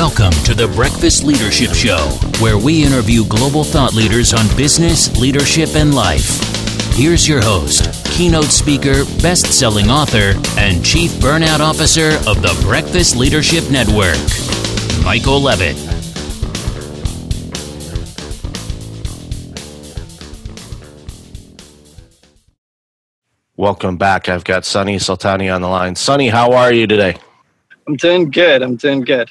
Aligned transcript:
Welcome 0.00 0.32
to 0.44 0.54
the 0.54 0.66
Breakfast 0.66 1.24
Leadership 1.24 1.74
Show, 1.74 1.98
where 2.42 2.56
we 2.56 2.82
interview 2.82 3.22
global 3.26 3.62
thought 3.62 3.92
leaders 3.92 4.32
on 4.32 4.46
business, 4.56 5.14
leadership, 5.20 5.74
and 5.74 5.94
life. 5.94 6.40
Here's 6.94 7.28
your 7.28 7.42
host, 7.42 7.84
keynote 8.06 8.46
speaker, 8.46 9.04
best 9.20 9.52
selling 9.52 9.90
author, 9.90 10.40
and 10.58 10.82
chief 10.82 11.10
burnout 11.20 11.60
officer 11.60 12.12
of 12.26 12.40
the 12.40 12.58
Breakfast 12.62 13.14
Leadership 13.14 13.70
Network, 13.70 14.16
Michael 15.04 15.38
Levitt. 15.38 15.76
Welcome 23.54 23.98
back. 23.98 24.30
I've 24.30 24.44
got 24.44 24.64
Sonny 24.64 24.96
Sultani 24.96 25.54
on 25.54 25.60
the 25.60 25.68
line. 25.68 25.94
Sonny, 25.94 26.28
how 26.30 26.52
are 26.52 26.72
you 26.72 26.86
today? 26.86 27.18
I'm 27.86 27.96
doing 27.96 28.30
good. 28.30 28.62
I'm 28.62 28.76
doing 28.76 29.02
good. 29.02 29.30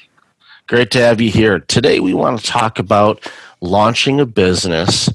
Great 0.70 0.92
to 0.92 1.00
have 1.00 1.20
you 1.20 1.32
here. 1.32 1.58
Today, 1.58 1.98
we 1.98 2.14
want 2.14 2.38
to 2.38 2.46
talk 2.46 2.78
about 2.78 3.28
launching 3.60 4.20
a 4.20 4.24
business 4.24 5.10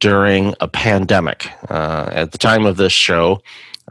during 0.00 0.52
a 0.58 0.66
pandemic. 0.66 1.48
Uh, 1.70 2.10
at 2.10 2.32
the 2.32 2.38
time 2.38 2.66
of 2.66 2.76
this 2.76 2.92
show, 2.92 3.40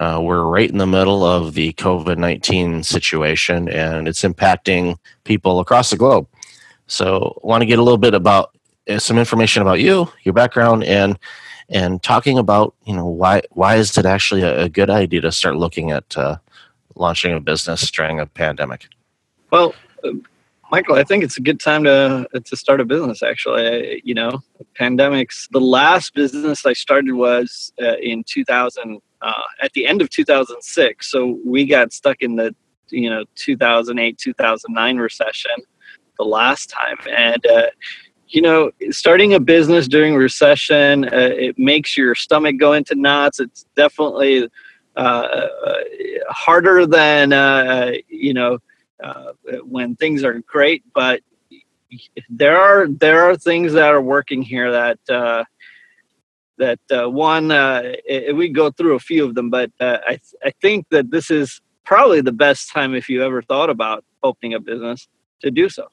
uh, 0.01 0.19
we're 0.21 0.43
right 0.43 0.69
in 0.69 0.77
the 0.77 0.85
middle 0.85 1.23
of 1.23 1.53
the 1.53 1.71
COVID 1.71 2.17
19 2.17 2.83
situation 2.83 3.69
and 3.69 4.09
it's 4.09 4.23
impacting 4.23 4.97
people 5.23 5.61
across 5.61 5.89
the 5.89 5.95
globe. 5.95 6.27
So, 6.87 7.39
I 7.41 7.47
want 7.47 7.61
to 7.61 7.65
get 7.65 7.79
a 7.79 7.81
little 7.81 7.97
bit 7.97 8.13
about 8.13 8.53
uh, 8.89 8.99
some 8.99 9.17
information 9.17 9.61
about 9.61 9.79
you, 9.79 10.11
your 10.23 10.33
background, 10.33 10.83
and 10.83 11.17
and 11.69 12.03
talking 12.03 12.37
about 12.37 12.75
you 12.85 12.93
know 12.93 13.07
why 13.07 13.41
why 13.51 13.77
is 13.77 13.97
it 13.97 14.05
actually 14.05 14.41
a, 14.41 14.63
a 14.63 14.67
good 14.67 14.89
idea 14.89 15.21
to 15.21 15.31
start 15.31 15.55
looking 15.55 15.91
at 15.91 16.17
uh, 16.17 16.35
launching 16.95 17.33
a 17.33 17.39
business 17.39 17.89
during 17.89 18.19
a 18.19 18.25
pandemic? 18.25 18.89
Well, 19.49 19.73
Michael, 20.69 20.95
I 20.95 21.03
think 21.03 21.23
it's 21.23 21.37
a 21.37 21.41
good 21.41 21.59
time 21.59 21.83
to 21.85 22.27
to 22.43 22.55
start 22.55 22.81
a 22.81 22.85
business. 22.85 23.23
Actually, 23.23 24.01
you 24.03 24.13
know, 24.13 24.41
pandemics. 24.79 25.47
The 25.51 25.61
last 25.61 26.13
business 26.13 26.65
I 26.65 26.73
started 26.73 27.13
was 27.13 27.71
uh, 27.81 27.95
in 28.01 28.23
2000, 28.25 28.99
uh, 29.21 29.31
at 29.61 29.71
the 29.73 29.87
end 29.87 30.01
of 30.01 30.09
2006. 30.09 31.09
So 31.09 31.39
we 31.45 31.65
got 31.65 31.93
stuck 31.93 32.21
in 32.21 32.35
the 32.35 32.53
you 32.89 33.09
know 33.09 33.23
2008 33.35 34.17
2009 34.17 34.97
recession 34.97 35.51
the 36.17 36.25
last 36.25 36.69
time, 36.69 36.97
and 37.15 37.45
uh, 37.45 37.67
you 38.29 38.41
know, 38.41 38.71
starting 38.89 39.33
a 39.33 39.39
business 39.39 39.87
during 39.87 40.15
recession, 40.15 41.05
uh, 41.05 41.31
it 41.33 41.57
makes 41.57 41.95
your 41.95 42.13
stomach 42.13 42.57
go 42.57 42.73
into 42.73 42.95
knots. 42.95 43.39
It's 43.39 43.65
definitely 43.75 44.49
uh, 44.95 44.99
uh, 44.99 45.83
harder 46.29 46.85
than 46.85 47.31
uh, 47.31 47.93
you 48.09 48.33
know 48.33 48.59
uh, 49.03 49.31
when 49.63 49.95
things 49.95 50.23
are 50.23 50.39
great, 50.41 50.83
but 50.93 51.21
there 52.29 52.57
are 52.57 52.87
there 52.87 53.23
are 53.23 53.37
things 53.37 53.73
that 53.73 53.93
are 53.93 54.01
working 54.01 54.41
here 54.41 54.71
that 54.71 54.99
uh, 55.09 55.43
that 56.57 56.79
uh, 56.91 57.09
one 57.09 57.51
uh, 57.51 57.93
we 58.33 58.49
go 58.49 58.71
through 58.71 58.95
a 58.95 58.99
few 58.99 59.25
of 59.25 59.35
them, 59.35 59.49
but 59.49 59.71
uh, 59.79 59.99
I 60.05 60.11
th- 60.11 60.35
I 60.43 60.51
think 60.61 60.87
that 60.89 61.11
this 61.11 61.29
is 61.31 61.61
probably 61.85 62.21
the 62.21 62.31
best 62.31 62.71
time 62.71 62.93
if 62.93 63.07
you 63.07 63.23
ever 63.23 63.41
thought 63.41 63.69
about 63.69 64.03
opening 64.23 64.53
a 64.53 64.59
business 64.59 65.07
to 65.41 65.51
do 65.51 65.69
so. 65.69 65.87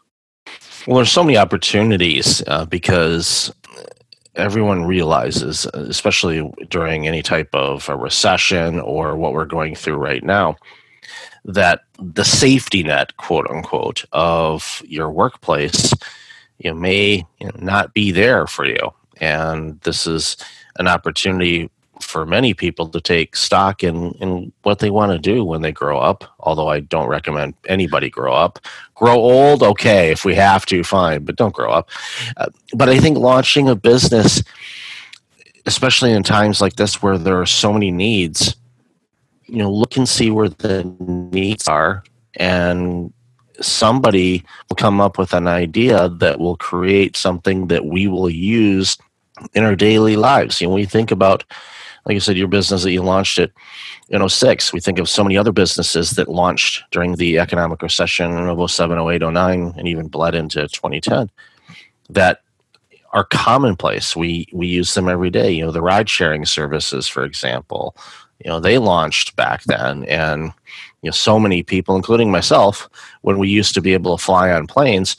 Well, 0.86 0.96
there's 0.96 1.12
so 1.12 1.24
many 1.24 1.38
opportunities 1.38 2.42
uh, 2.46 2.66
because 2.66 3.52
everyone 4.34 4.84
realizes, 4.84 5.66
especially 5.66 6.50
during 6.68 7.06
any 7.06 7.22
type 7.22 7.48
of 7.52 7.88
a 7.88 7.96
recession 7.96 8.80
or 8.80 9.16
what 9.16 9.32
we're 9.32 9.44
going 9.44 9.74
through 9.74 9.96
right 9.96 10.22
now, 10.22 10.56
that 11.44 11.82
the 11.98 12.24
safety 12.24 12.82
net, 12.82 13.16
quote 13.16 13.48
unquote, 13.50 14.04
of 14.12 14.82
your 14.86 15.10
workplace, 15.10 15.92
you 16.58 16.74
may 16.74 17.26
not 17.58 17.92
be 17.92 18.10
there 18.10 18.46
for 18.46 18.64
you. 18.64 18.94
And 19.20 19.80
this 19.80 20.06
is 20.06 20.36
an 20.78 20.88
opportunity 20.88 21.70
for 22.00 22.26
many 22.26 22.54
people 22.54 22.88
to 22.88 23.00
take 23.00 23.36
stock 23.36 23.84
in, 23.84 24.12
in 24.14 24.52
what 24.62 24.80
they 24.80 24.90
want 24.90 25.12
to 25.12 25.18
do 25.18 25.44
when 25.44 25.62
they 25.62 25.70
grow 25.70 25.98
up. 25.98 26.24
Although 26.40 26.68
I 26.68 26.80
don't 26.80 27.08
recommend 27.08 27.54
anybody 27.66 28.10
grow 28.10 28.34
up. 28.34 28.58
Grow 28.94 29.14
old, 29.14 29.62
okay, 29.62 30.10
if 30.10 30.24
we 30.24 30.34
have 30.34 30.66
to, 30.66 30.82
fine, 30.82 31.24
but 31.24 31.36
don't 31.36 31.54
grow 31.54 31.70
up. 31.70 31.90
Uh, 32.36 32.48
but 32.74 32.88
I 32.88 32.98
think 32.98 33.18
launching 33.18 33.68
a 33.68 33.76
business, 33.76 34.42
especially 35.66 36.12
in 36.12 36.22
times 36.22 36.60
like 36.60 36.76
this 36.76 37.02
where 37.02 37.18
there 37.18 37.40
are 37.40 37.46
so 37.46 37.72
many 37.72 37.90
needs, 37.90 38.56
you 39.46 39.58
know 39.58 39.70
look 39.70 39.96
and 39.96 40.08
see 40.08 40.30
where 40.30 40.48
the 40.48 40.82
needs 41.32 41.68
are 41.68 42.02
and 42.36 43.12
somebody 43.60 44.44
will 44.68 44.76
come 44.76 45.00
up 45.00 45.16
with 45.18 45.32
an 45.32 45.46
idea 45.46 46.08
that 46.08 46.40
will 46.40 46.56
create 46.56 47.16
something 47.16 47.68
that 47.68 47.86
we 47.86 48.08
will 48.08 48.30
use 48.30 48.98
in 49.54 49.64
our 49.64 49.76
daily 49.76 50.16
lives 50.16 50.60
you 50.60 50.66
know 50.66 50.74
we 50.74 50.84
think 50.84 51.10
about 51.10 51.44
like 52.06 52.16
I 52.16 52.18
said, 52.18 52.36
your 52.36 52.48
business 52.48 52.82
that 52.82 52.92
you 52.92 53.02
launched 53.02 53.38
it 53.38 53.52
in 54.08 54.26
06. 54.28 54.72
We 54.72 54.80
think 54.80 54.98
of 54.98 55.08
so 55.08 55.24
many 55.24 55.36
other 55.36 55.52
businesses 55.52 56.12
that 56.12 56.28
launched 56.28 56.84
during 56.90 57.16
the 57.16 57.38
economic 57.38 57.80
recession 57.80 58.30
of 58.32 58.70
07, 58.70 58.98
08, 58.98 59.22
09, 59.22 59.74
and 59.76 59.88
even 59.88 60.08
bled 60.08 60.34
into 60.34 60.68
2010 60.68 61.30
that 62.10 62.40
are 63.12 63.24
commonplace. 63.24 64.14
We 64.14 64.48
we 64.52 64.66
use 64.66 64.94
them 64.94 65.08
every 65.08 65.30
day. 65.30 65.52
You 65.52 65.66
know, 65.66 65.70
the 65.70 65.80
ride 65.80 66.10
sharing 66.10 66.44
services, 66.44 67.08
for 67.08 67.24
example, 67.24 67.96
you 68.44 68.50
know 68.50 68.60
they 68.60 68.78
launched 68.78 69.36
back 69.36 69.62
then 69.64 70.04
and 70.04 70.52
you 71.04 71.08
know 71.08 71.12
so 71.12 71.38
many 71.38 71.62
people 71.62 71.94
including 71.94 72.30
myself 72.30 72.88
when 73.20 73.38
we 73.38 73.48
used 73.48 73.74
to 73.74 73.82
be 73.82 73.92
able 73.92 74.16
to 74.16 74.24
fly 74.24 74.50
on 74.50 74.66
planes 74.66 75.16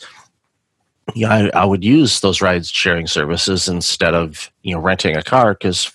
I, 1.23 1.51
I 1.53 1.65
would 1.65 1.83
use 1.83 2.21
those 2.21 2.41
ride 2.41 2.65
sharing 2.65 3.05
services 3.05 3.67
instead 3.69 4.15
of 4.15 4.51
you 4.63 4.73
know 4.73 4.81
renting 4.81 5.15
a 5.15 5.21
car 5.21 5.53
because 5.53 5.91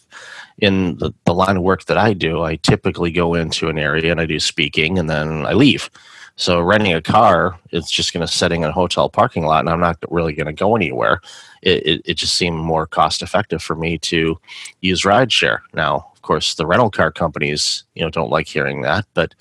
in 0.58 0.96
the, 0.98 1.12
the 1.24 1.34
line 1.34 1.56
of 1.56 1.64
work 1.64 1.86
that 1.86 1.98
i 1.98 2.12
do 2.12 2.42
i 2.42 2.54
typically 2.56 3.10
go 3.10 3.34
into 3.34 3.68
an 3.68 3.78
area 3.78 4.12
and 4.12 4.20
i 4.20 4.26
do 4.26 4.38
speaking 4.38 4.98
and 4.98 5.10
then 5.10 5.44
i 5.46 5.52
leave. 5.52 5.90
So 6.36 6.58
renting 6.62 6.94
a 6.94 7.02
car 7.02 7.58
is 7.70 7.90
just 7.90 8.14
going 8.14 8.26
to 8.26 8.32
setting 8.32 8.62
in 8.62 8.70
a 8.70 8.72
hotel 8.72 9.10
parking 9.10 9.44
lot 9.44 9.60
and 9.60 9.68
i'm 9.68 9.80
not 9.80 9.98
really 10.08 10.32
going 10.32 10.46
to 10.46 10.52
go 10.52 10.76
anywhere. 10.76 11.20
It, 11.62 11.86
it, 11.86 12.02
it 12.04 12.14
just 12.14 12.36
seemed 12.36 12.56
more 12.56 12.86
cost 12.86 13.20
effective 13.20 13.62
for 13.62 13.74
me 13.74 13.98
to 13.98 14.40
use 14.80 15.02
rideshare 15.02 15.58
now 15.74 16.09
of 16.20 16.22
course, 16.22 16.54
the 16.54 16.66
rental 16.66 16.90
car 16.90 17.10
companies, 17.10 17.84
you 17.94 18.02
know, 18.02 18.10
don't 18.10 18.28
like 18.28 18.46
hearing 18.46 18.82
that. 18.82 19.06
But 19.14 19.34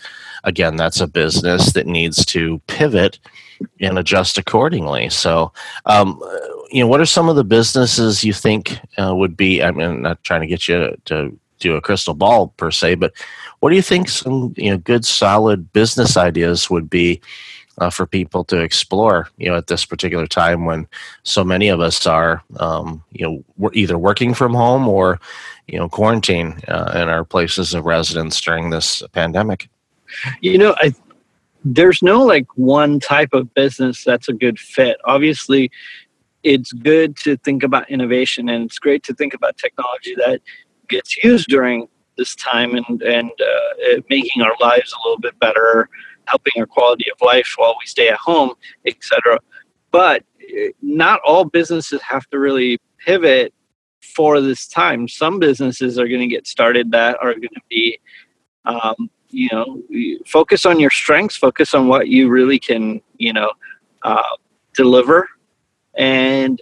again, 0.45 0.78
that's 0.78 1.01
a 1.01 1.07
business 1.07 1.73
that 1.73 1.88
needs 1.88 2.23
to 2.28 2.62
pivot 2.67 3.19
and 3.81 4.00
adjust 4.00 4.38
accordingly. 4.38 5.09
So, 5.09 5.51
um, 5.88 6.22
you 6.72 6.81
know, 6.81 6.88
what 6.88 7.01
are 7.01 7.06
some 7.06 7.28
of 7.28 7.35
the 7.35 7.44
businesses 7.44 8.23
you 8.23 8.31
think 8.31 8.79
uh, 8.97 9.13
would 9.13 9.35
be? 9.35 9.62
I 9.62 9.72
mean, 9.72 10.03
not 10.03 10.23
trying 10.23 10.39
to 10.39 10.47
get 10.47 10.69
you 10.69 10.95
to 11.03 11.38
do 11.59 11.75
a 11.75 11.81
crystal 11.81 12.13
ball 12.13 12.53
per 12.56 12.72
se, 12.72 12.95
but 12.95 13.12
what 13.59 13.72
do 13.72 13.75
you 13.75 13.81
think 13.81 14.07
some 14.07 14.53
you 14.56 14.72
know 14.72 14.78
good 14.78 15.03
solid 15.03 15.73
business 15.73 16.16
ideas 16.16 16.69
would 16.69 16.89
be 16.89 17.19
uh, 17.79 17.89
for 17.89 18.06
people 18.06 18.45
to 18.45 18.62
explore? 18.62 19.28
You 19.38 19.50
know, 19.50 19.57
at 19.57 19.68
this 19.68 19.84
particular 19.84 20.28
time 20.28 20.63
when 20.63 20.88
so 21.23 21.44
many 21.44 21.68
of 21.68 21.81
us 21.81 22.07
are, 22.07 22.41
um, 22.57 23.03
you 23.12 23.25
know, 23.25 23.44
we're 23.57 23.73
either 23.73 23.97
working 23.97 24.34
from 24.34 24.53
home 24.53 24.88
or 24.88 25.19
you 25.72 25.78
know 25.78 25.90
quarantine 25.90 26.59
uh, 26.68 26.91
in 26.96 27.09
our 27.09 27.24
places 27.24 27.74
of 27.74 27.85
residence 27.85 28.40
during 28.41 28.69
this 28.69 29.03
pandemic. 29.13 29.69
You 30.41 30.57
know 30.57 30.75
i 30.78 30.94
there's 31.66 32.02
no 32.02 32.24
like 32.24 32.47
one 32.56 33.00
type 33.00 33.34
of 33.34 33.53
business 33.53 34.03
that's 34.03 34.30
a 34.30 34.34
good 34.34 34.57
fit. 34.59 34.97
Obviously 35.06 35.69
it's 36.44 36.72
good 36.72 37.18
to 37.18 37.35
think 37.38 37.63
about 37.63 37.90
innovation 37.90 38.47
and 38.50 38.63
it's 38.66 38.80
great 38.80 39.03
to 39.03 39.13
think 39.13 39.34
about 39.34 39.57
technology 39.57 40.16
that 40.16 40.41
gets 40.88 41.22
used 41.24 41.47
during 41.47 41.88
this 42.18 42.36
time 42.36 42.75
and 42.75 43.01
and 43.01 43.31
uh, 43.31 44.01
making 44.10 44.42
our 44.42 44.56
lives 44.60 44.94
a 44.94 45.07
little 45.07 45.19
bit 45.19 45.38
better 45.39 45.89
helping 46.25 46.54
our 46.57 46.65
quality 46.65 47.06
of 47.12 47.19
life 47.22 47.54
while 47.57 47.75
we 47.80 47.86
stay 47.86 48.07
at 48.07 48.18
home 48.18 48.54
etc 48.86 49.38
but 49.92 50.24
uh, 50.44 50.69
not 50.81 51.19
all 51.25 51.45
businesses 51.45 52.01
have 52.01 52.25
to 52.30 52.39
really 52.39 52.77
pivot 53.00 53.54
for 54.09 54.41
this 54.41 54.67
time. 54.67 55.07
Some 55.07 55.39
businesses 55.39 55.97
are 56.00 56.07
going 56.07 56.21
to 56.21 56.27
get 56.27 56.47
started 56.47 56.91
that 56.91 57.17
are 57.21 57.33
going 57.33 57.50
to 57.53 57.61
be, 57.69 58.00
um, 58.65 59.09
you 59.29 59.50
know, 59.51 59.81
focus 60.25 60.65
on 60.65 60.79
your 60.79 60.89
strengths, 60.89 61.35
focus 61.35 61.73
on 61.73 61.88
what 61.88 62.07
you 62.07 62.29
really 62.29 62.59
can, 62.59 63.01
you 63.17 63.33
know, 63.33 63.51
uh, 64.03 64.35
deliver. 64.73 65.27
And 65.95 66.61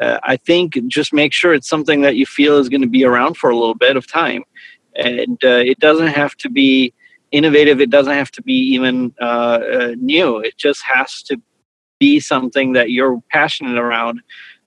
uh, 0.00 0.18
I 0.22 0.36
think 0.36 0.78
just 0.88 1.12
make 1.12 1.32
sure 1.32 1.54
it's 1.54 1.68
something 1.68 2.02
that 2.02 2.16
you 2.16 2.26
feel 2.26 2.58
is 2.58 2.68
going 2.68 2.82
to 2.82 2.88
be 2.88 3.04
around 3.04 3.36
for 3.36 3.50
a 3.50 3.56
little 3.56 3.74
bit 3.74 3.96
of 3.96 4.06
time. 4.06 4.44
And 4.96 5.38
uh, 5.44 5.62
it 5.64 5.78
doesn't 5.78 6.08
have 6.08 6.36
to 6.36 6.50
be 6.50 6.92
innovative, 7.32 7.80
it 7.80 7.90
doesn't 7.90 8.12
have 8.12 8.30
to 8.32 8.42
be 8.42 8.54
even 8.54 9.12
uh, 9.20 9.58
uh, 9.72 9.94
new. 9.98 10.38
It 10.38 10.56
just 10.56 10.82
has 10.82 11.22
to 11.24 11.36
be 11.98 12.20
something 12.20 12.72
that 12.74 12.90
you're 12.90 13.20
passionate 13.30 13.78
around, 13.78 14.20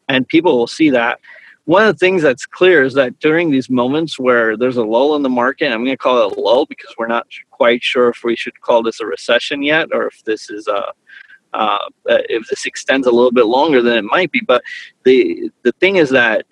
and 0.10 0.28
people 0.28 0.58
will 0.58 0.68
see 0.68 0.90
that 0.90 1.20
one 1.68 1.86
of 1.86 1.94
the 1.94 2.00
things 2.00 2.22
that's 2.22 2.46
clear 2.46 2.82
is 2.82 2.94
that 2.94 3.20
during 3.20 3.52
these 3.52 3.70
moments 3.70 4.18
where 4.18 4.56
there's 4.56 4.78
a 4.78 4.86
lull 4.86 5.18
in 5.18 5.22
the 5.22 5.28
market, 5.28 5.70
I'm 5.70 5.84
going 5.84 5.88
to 5.88 5.98
call 5.98 6.26
it 6.26 6.38
a 6.38 6.40
lull 6.40 6.66
because 6.66 6.96
we're 6.98 7.08
not 7.08 7.28
quite 7.52 7.84
sure 7.84 8.08
if 8.08 8.24
we 8.24 8.38
should 8.38 8.62
call 8.62 8.82
this 8.82 9.02
a 9.02 9.06
recession 9.06 9.62
yet 9.62 9.90
or 9.92 10.08
if 10.08 10.24
this 10.24 10.50
is 10.50 10.70
a, 10.70 10.94
uh, 11.54 11.90
if 12.06 12.48
this 12.48 12.66
extends 12.66 13.06
a 13.06 13.12
little 13.12 13.34
bit 13.34 13.48
longer 13.48 13.82
than 13.82 13.98
it 13.98 14.06
might 14.06 14.32
be. 14.32 14.40
But 14.40 14.64
the 15.04 15.52
the 15.64 15.74
thing 15.74 15.98
is 15.98 16.10
that 16.12 16.46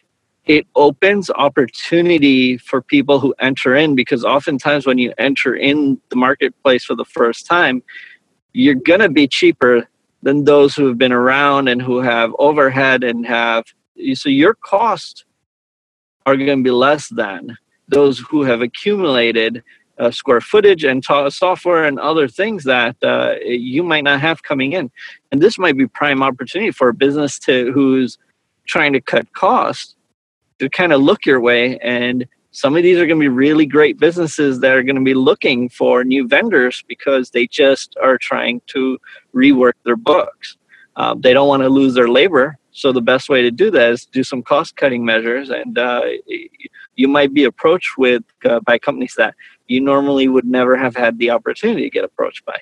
it 0.48 0.68
opens 0.76 1.30
opportunity 1.30 2.58
for 2.58 2.82
people 2.82 3.18
who 3.22 3.34
enter 3.40 3.74
in 3.74 3.96
because 3.96 4.26
oftentimes 4.26 4.86
when 4.86 4.98
you 4.98 5.14
enter 5.18 5.56
in 5.56 5.98
the 6.10 6.18
marketplace 6.18 6.84
for 6.84 6.96
the 6.96 7.06
first 7.06 7.46
time, 7.46 7.82
you're 8.52 8.76
going 8.76 9.00
to 9.00 9.08
be 9.08 9.30
cheaper 9.30 9.88
than 10.24 10.44
those 10.44 10.76
who 10.76 10.88
have 10.88 10.98
been 10.98 11.14
around 11.14 11.70
and 11.70 11.82
who 11.82 12.02
have 12.02 12.36
overhead 12.38 13.06
and 13.06 13.26
have 13.26 13.64
so 14.14 14.30
your 14.30 14.54
costs 14.56 15.26
are 16.26 16.36
going 16.36 16.60
to 16.60 16.64
be 16.64 16.72
less 16.72 17.10
than 17.10 17.58
those 17.88 18.20
who 18.20 18.44
have 18.44 18.62
accumulated 18.62 19.64
uh, 19.98 20.12
square 20.12 20.42
footage 20.42 20.84
and 20.84 21.04
ta- 21.04 21.30
software 21.30 21.86
and 21.86 22.00
other 22.00 22.28
things 22.28 22.64
that 22.64 22.96
uh, 23.04 23.36
you 23.46 23.84
might 23.84 24.04
not 24.04 24.20
have 24.20 24.44
coming 24.44 24.74
in. 24.74 24.92
And 25.32 25.42
this 25.42 25.58
might 25.58 25.78
be 25.78 25.88
prime 25.88 26.22
opportunity 26.22 26.72
for 26.72 26.90
a 26.90 26.94
business 26.94 27.40
to 27.40 27.72
who's 27.72 28.18
trying 28.68 28.94
to 28.94 29.02
cut 29.02 29.32
costs 29.34 29.96
to 30.60 30.70
kind 30.70 30.94
of 30.94 31.02
look 31.02 31.26
your 31.26 31.40
way. 31.40 31.78
And 31.80 32.26
some 32.52 32.76
of 32.76 32.84
these 32.84 32.98
are 32.98 33.06
going 33.06 33.20
to 33.20 33.24
be 33.24 33.28
really 33.28 33.66
great 33.66 34.00
businesses 34.00 34.60
that 34.62 34.72
are 34.72 34.84
going 34.84 34.96
to 34.96 35.02
be 35.02 35.14
looking 35.14 35.70
for 35.70 36.04
new 36.04 36.28
vendors 36.28 36.84
because 36.88 37.30
they 37.30 37.48
just 37.48 37.96
are 38.02 38.18
trying 38.18 38.62
to 38.68 38.98
rework 39.34 39.74
their 39.84 39.98
books. 39.98 40.58
Um, 40.96 41.22
they 41.22 41.34
don't 41.34 41.50
want 41.50 41.64
to 41.64 41.70
lose 41.70 41.94
their 41.94 42.08
labor 42.08 42.58
so 42.76 42.92
the 42.92 43.02
best 43.02 43.30
way 43.30 43.42
to 43.42 43.52
do 43.52 43.72
that 43.72 43.92
is 43.92 44.06
do 44.06 44.24
some 44.24 44.44
cost 44.44 44.76
cutting 44.76 45.06
measures 45.06 45.50
and 45.50 45.78
uh, 45.78 46.02
you 46.96 47.08
might 47.08 47.34
be 47.34 47.46
approached 47.46 47.98
with 47.98 48.24
uh, 48.44 48.60
by 48.62 48.78
companies 48.78 49.16
that 49.18 49.34
you 49.68 49.80
normally 49.80 50.28
would 50.28 50.46
never 50.46 50.76
have 50.76 50.96
had 50.96 51.18
the 51.18 51.30
opportunity 51.30 51.84
to 51.84 51.90
get 51.90 52.04
approached 52.04 52.46
by. 52.46 52.58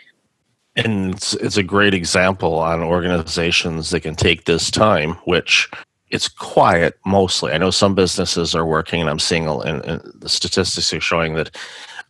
And 0.76 1.14
it's, 1.14 1.34
it's 1.36 1.58
a 1.58 1.64
great 1.64 1.94
example 1.94 2.56
on 2.56 2.82
organizations 2.82 3.90
that 3.90 4.02
can 4.02 4.16
take 4.16 4.46
this 4.46 4.72
time, 4.72 5.14
which 5.26 5.70
it's 6.10 6.28
quiet 6.28 6.98
mostly. 7.06 7.52
I 7.52 7.58
know 7.58 7.72
some 7.72 7.96
businesses 7.96 8.56
are 8.56 8.66
working, 8.66 9.02
and 9.02 9.10
I'm 9.10 9.20
seeing 9.20 9.48
and, 9.48 9.84
and 9.84 10.02
the 10.16 10.30
statistics 10.30 10.94
are 10.94 11.00
showing 11.02 11.34
that 11.36 11.56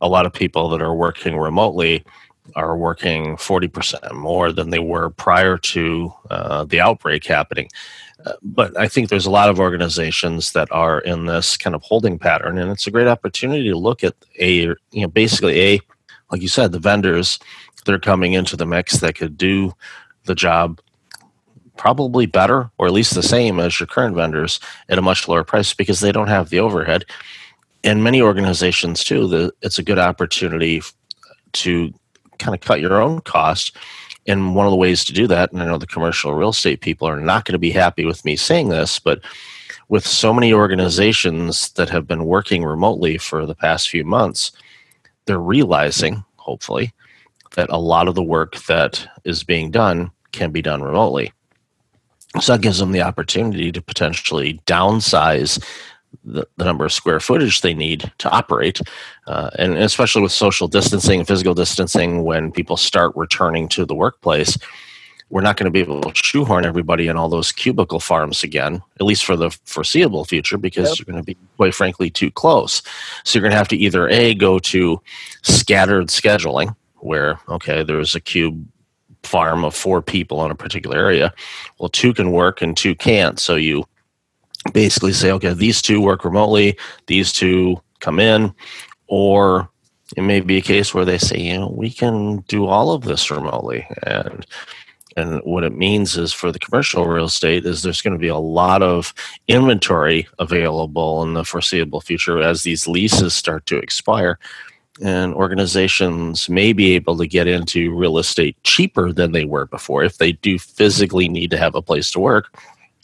a 0.02 0.08
lot 0.08 0.26
of 0.26 0.34
people 0.34 0.70
that 0.70 0.82
are 0.82 0.94
working 0.94 1.38
remotely 1.38 2.06
are 2.56 2.76
working 2.76 3.38
40% 3.38 4.14
more 4.14 4.52
than 4.52 4.70
they 4.70 4.80
were 4.80 5.10
prior 5.10 5.58
to 5.58 6.14
uh, 6.30 6.66
the 6.66 6.82
outbreak 6.82 7.26
happening 7.26 7.70
but 8.42 8.78
I 8.78 8.88
think 8.88 9.10
there's 9.10 9.26
a 9.26 9.32
lot 9.32 9.50
of 9.50 9.60
organizations 9.60 10.54
that 10.54 10.72
are 10.72 11.00
in 11.00 11.26
this 11.26 11.58
kind 11.58 11.76
of 11.76 11.84
holding 11.84 12.18
pattern, 12.18 12.58
and 12.58 12.72
it's 12.72 12.88
a 12.88 12.92
great 12.92 13.08
opportunity 13.08 13.70
to 13.70 13.78
look 13.78 14.04
at 14.04 14.16
a, 14.40 14.52
you 14.52 14.78
know, 14.94 15.08
basically 15.08 15.60
a, 15.62 15.82
like 16.32 16.42
you 16.42 16.48
said, 16.48 16.72
the 16.72 16.80
vendors 16.80 17.40
that 17.86 17.94
are 17.94 18.00
coming 18.00 18.34
into 18.34 18.56
the 18.56 18.66
mix 18.66 19.00
that 19.00 19.16
could 19.16 19.38
do 19.38 19.74
the 20.26 20.36
job 20.36 20.80
probably 21.76 22.26
better 22.26 22.70
or 22.78 22.88
at 22.88 22.94
least 22.94 23.14
the 23.14 23.24
same 23.24 23.60
as 23.60 23.80
your 23.80 23.88
current 23.88 24.16
vendors 24.16 24.60
at 24.90 24.98
a 24.98 25.02
much 25.02 25.28
lower 25.28 25.44
price 25.44 25.74
because 25.74 26.00
they 26.00 26.12
don't 26.12 26.28
have 26.28 26.50
the 26.50 26.60
overhead. 26.60 27.04
And 27.84 28.04
many 28.04 28.22
organizations 28.22 29.04
too, 29.04 29.28
the, 29.28 29.54
it's 29.62 29.80
a 29.80 29.84
good 29.84 30.00
opportunity 30.00 30.82
to 31.54 31.94
kind 32.40 32.56
of 32.56 32.62
cut 32.62 32.82
your 32.82 33.02
own 33.02 33.22
cost 33.22 33.76
and 34.26 34.56
one 34.56 34.66
of 34.66 34.72
the 34.72 34.78
ways 34.78 35.04
to 35.06 35.14
do 35.14 35.28
that, 35.28 35.52
and 35.52 35.62
I 35.62 35.66
know 35.66 35.78
the 35.78 35.88
commercial 35.88 36.34
real 36.34 36.50
estate 36.50 36.82
people 36.82 37.08
are 37.08 37.20
not 37.20 37.46
going 37.46 37.54
to 37.54 37.60
be 37.60 37.72
happy 37.72 38.06
with 38.06 38.24
me 38.24 38.36
saying 38.36 38.70
this, 38.70 39.00
but 39.00 39.22
with 39.90 40.08
so 40.08 40.34
many 40.34 40.54
organizations 40.54 41.72
that 41.72 41.90
have 41.90 42.08
been 42.08 42.26
working 42.26 42.64
remotely 42.64 43.18
for 43.18 43.46
the 43.46 43.56
past 43.56 43.90
few 43.90 44.06
months, 44.06 44.52
they're 45.26 45.40
realizing, 45.40 46.24
hopefully, 46.38 46.94
that 47.56 47.70
a 47.70 47.78
lot 47.78 48.08
of 48.08 48.16
the 48.16 48.24
work 48.24 48.56
that 48.64 49.06
is 49.26 49.44
being 49.44 49.72
done 49.72 50.10
can 50.32 50.52
be 50.52 50.62
done 50.62 50.82
remotely. 50.82 51.32
So 52.40 52.54
that 52.54 52.62
gives 52.62 52.80
them 52.80 52.94
the 52.94 53.02
opportunity 53.02 53.72
to 53.72 53.82
potentially 53.82 54.60
downsize 54.66 55.64
the, 56.24 56.48
the 56.58 56.66
number 56.66 56.86
of 56.86 56.94
square 56.94 57.20
footage 57.20 57.62
they 57.62 57.74
need 57.74 58.12
to 58.20 58.30
operate. 58.30 58.82
Uh, 59.28 59.50
and 59.58 59.78
especially 59.78 60.22
with 60.22 60.32
social 60.32 60.68
distancing 60.68 61.20
and 61.20 61.28
physical 61.28 61.54
distancing, 61.54 62.24
when 62.24 62.52
people 62.52 62.78
start 62.78 63.16
returning 63.16 63.68
to 63.70 63.86
the 63.86 63.96
workplace, 63.96 64.58
we're 65.30 65.42
not 65.42 65.58
going 65.58 65.66
to 65.66 65.72
be 65.72 65.80
able 65.80 66.02
to 66.02 66.12
shoehorn 66.14 66.66
everybody 66.66 67.08
in 67.08 67.18
all 67.18 67.28
those 67.28 67.52
cubicle 67.52 68.00
farms 68.00 68.44
again, 68.44 68.82
at 69.00 69.06
least 69.06 69.26
for 69.26 69.36
the 69.36 69.50
foreseeable 69.66 70.26
future, 70.26 70.60
because 70.60 70.90
yep. 70.90 71.00
you're 71.00 71.12
going 71.12 71.24
to 71.24 71.26
be, 71.26 71.36
quite 71.58 71.74
frankly, 71.74 72.10
too 72.12 72.30
close. 72.30 72.84
So 73.24 73.40
you're 73.40 73.42
going 73.42 73.52
to 73.52 73.58
have 73.58 73.68
to 73.70 73.78
either 73.78 74.08
A, 74.10 74.36
go 74.36 74.60
to 74.60 75.02
scattered 75.42 76.10
scheduling, 76.10 76.76
where, 76.98 77.40
okay, 77.50 77.84
there's 77.84 78.14
a 78.14 78.20
cube 78.20 78.68
farm 79.24 79.66
of 79.66 79.74
four 79.74 80.02
people 80.02 80.46
in 80.46 80.52
a 80.52 80.56
particular 80.56 80.98
area. 80.98 81.34
Well, 81.80 81.90
two 81.90 82.14
can 82.14 82.32
work 82.32 82.62
and 82.62 82.78
two 82.78 82.94
can't. 82.94 83.40
So 83.40 83.56
you 83.56 83.86
basically 84.72 85.14
say, 85.14 85.32
okay, 85.32 85.54
these 85.54 85.82
two 85.82 86.00
work 86.00 86.24
remotely, 86.24 86.78
these 87.08 87.34
two 87.34 87.82
come 88.00 88.20
in, 88.20 88.54
or 89.08 89.70
it 90.16 90.22
may 90.22 90.40
be 90.40 90.58
a 90.58 90.62
case 90.62 90.94
where 90.94 91.06
they 91.06 91.18
say, 91.18 91.40
you 91.40 91.58
know, 91.58 91.70
we 91.70 91.90
can 91.90 92.38
do 92.48 92.66
all 92.66 92.92
of 92.92 93.04
this 93.04 93.32
remotely. 93.32 93.88
And 94.04 94.46
and 95.16 95.42
what 95.44 95.64
it 95.64 95.78
means 95.78 96.18
is 96.18 96.34
for 96.34 96.52
the 96.52 96.60
commercial 96.60 97.06
real 97.06 97.26
estate 97.26 97.66
is 97.66 97.84
there's 97.84 98.02
going 98.02 98.14
to 98.14 98.20
be 98.20 98.30
a 98.30 98.38
lot 98.38 98.82
of 98.82 99.14
inventory 99.48 100.28
available 100.40 101.22
in 101.22 101.34
the 101.34 101.44
foreseeable 101.44 102.02
future 102.02 102.42
as 102.42 102.64
these 102.64 102.88
leases 102.88 103.36
start 103.36 103.66
to 103.68 103.78
expire. 103.78 104.40
And 105.04 105.34
organizations 105.36 106.50
may 106.50 106.74
be 106.74 106.94
able 106.94 107.16
to 107.18 107.28
get 107.28 107.48
into 107.48 107.96
real 107.96 108.18
estate 108.18 108.56
cheaper 108.64 109.12
than 109.12 109.34
they 109.34 109.46
were 109.46 109.68
before 109.68 110.04
if 110.04 110.18
they 110.18 110.32
do 110.32 110.58
physically 110.58 111.30
need 111.30 111.52
to 111.52 111.58
have 111.58 111.76
a 111.76 111.82
place 111.82 112.10
to 112.12 112.20
work. 112.20 112.58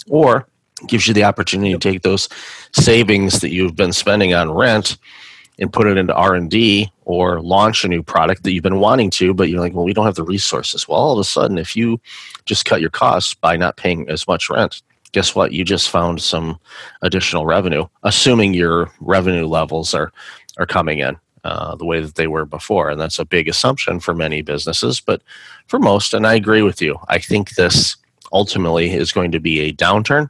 Or 0.08 0.48
gives 0.88 1.08
you 1.08 1.14
the 1.14 1.24
opportunity 1.24 1.74
to 1.74 1.80
take 1.80 2.02
those 2.02 2.30
savings 2.74 3.40
that 3.40 3.52
you've 3.52 3.76
been 3.76 3.94
spending 3.94 4.34
on 4.34 4.52
rent 4.52 4.98
and 5.60 5.74
put 5.74 5.88
it 5.88 5.98
into 5.98 6.14
r&d 6.14 6.90
or 7.04 7.42
launch 7.42 7.84
a 7.84 7.88
new 7.88 8.02
product 8.02 8.44
that 8.44 8.54
you've 8.54 8.64
been 8.64 8.80
wanting 8.80 9.10
to 9.10 9.34
but 9.34 9.50
you're 9.50 9.60
like 9.60 9.74
well 9.74 9.84
we 9.84 9.94
don't 9.94 10.06
have 10.06 10.16
the 10.16 10.24
resources. 10.24 10.88
Well 10.88 11.00
all 11.00 11.14
of 11.14 11.20
a 11.20 11.24
sudden 11.24 11.58
if 11.58 11.76
you 11.76 12.00
just 12.46 12.66
cut 12.66 12.82
your 12.82 12.90
costs 12.90 13.34
by 13.34 13.58
not 13.58 13.78
paying 13.78 14.10
as 14.10 14.28
much 14.28 14.50
rent 14.50 14.82
guess 15.12 15.34
what? 15.34 15.54
You 15.54 15.66
just 15.66 15.90
found 15.90 16.22
some 16.22 16.60
additional 17.02 17.46
revenue 17.46 17.86
assuming 18.04 18.54
your 18.54 18.92
revenue 19.00 19.48
levels 19.48 19.94
are 19.94 20.12
are 20.58 20.66
coming 20.66 21.00
in 21.00 21.18
uh, 21.44 21.76
the 21.76 21.86
way 21.86 22.02
that 22.02 22.16
they 22.16 22.28
were 22.28 22.46
before. 22.46 22.90
And 22.90 23.00
that's 23.00 23.18
a 23.18 23.26
big 23.26 23.48
assumption 23.48 24.00
for 24.00 24.14
many 24.14 24.42
businesses 24.42 25.00
but 25.00 25.22
for 25.70 25.80
most 25.80 26.14
and 26.14 26.28
i 26.28 26.34
agree 26.34 26.62
with 26.62 26.82
you 26.82 26.98
i 27.08 27.18
think 27.18 27.52
this 27.52 27.96
ultimately 28.34 28.92
is 28.92 29.12
going 29.12 29.32
to 29.32 29.40
be 29.40 29.62
a 29.62 29.74
downturn 29.74 30.30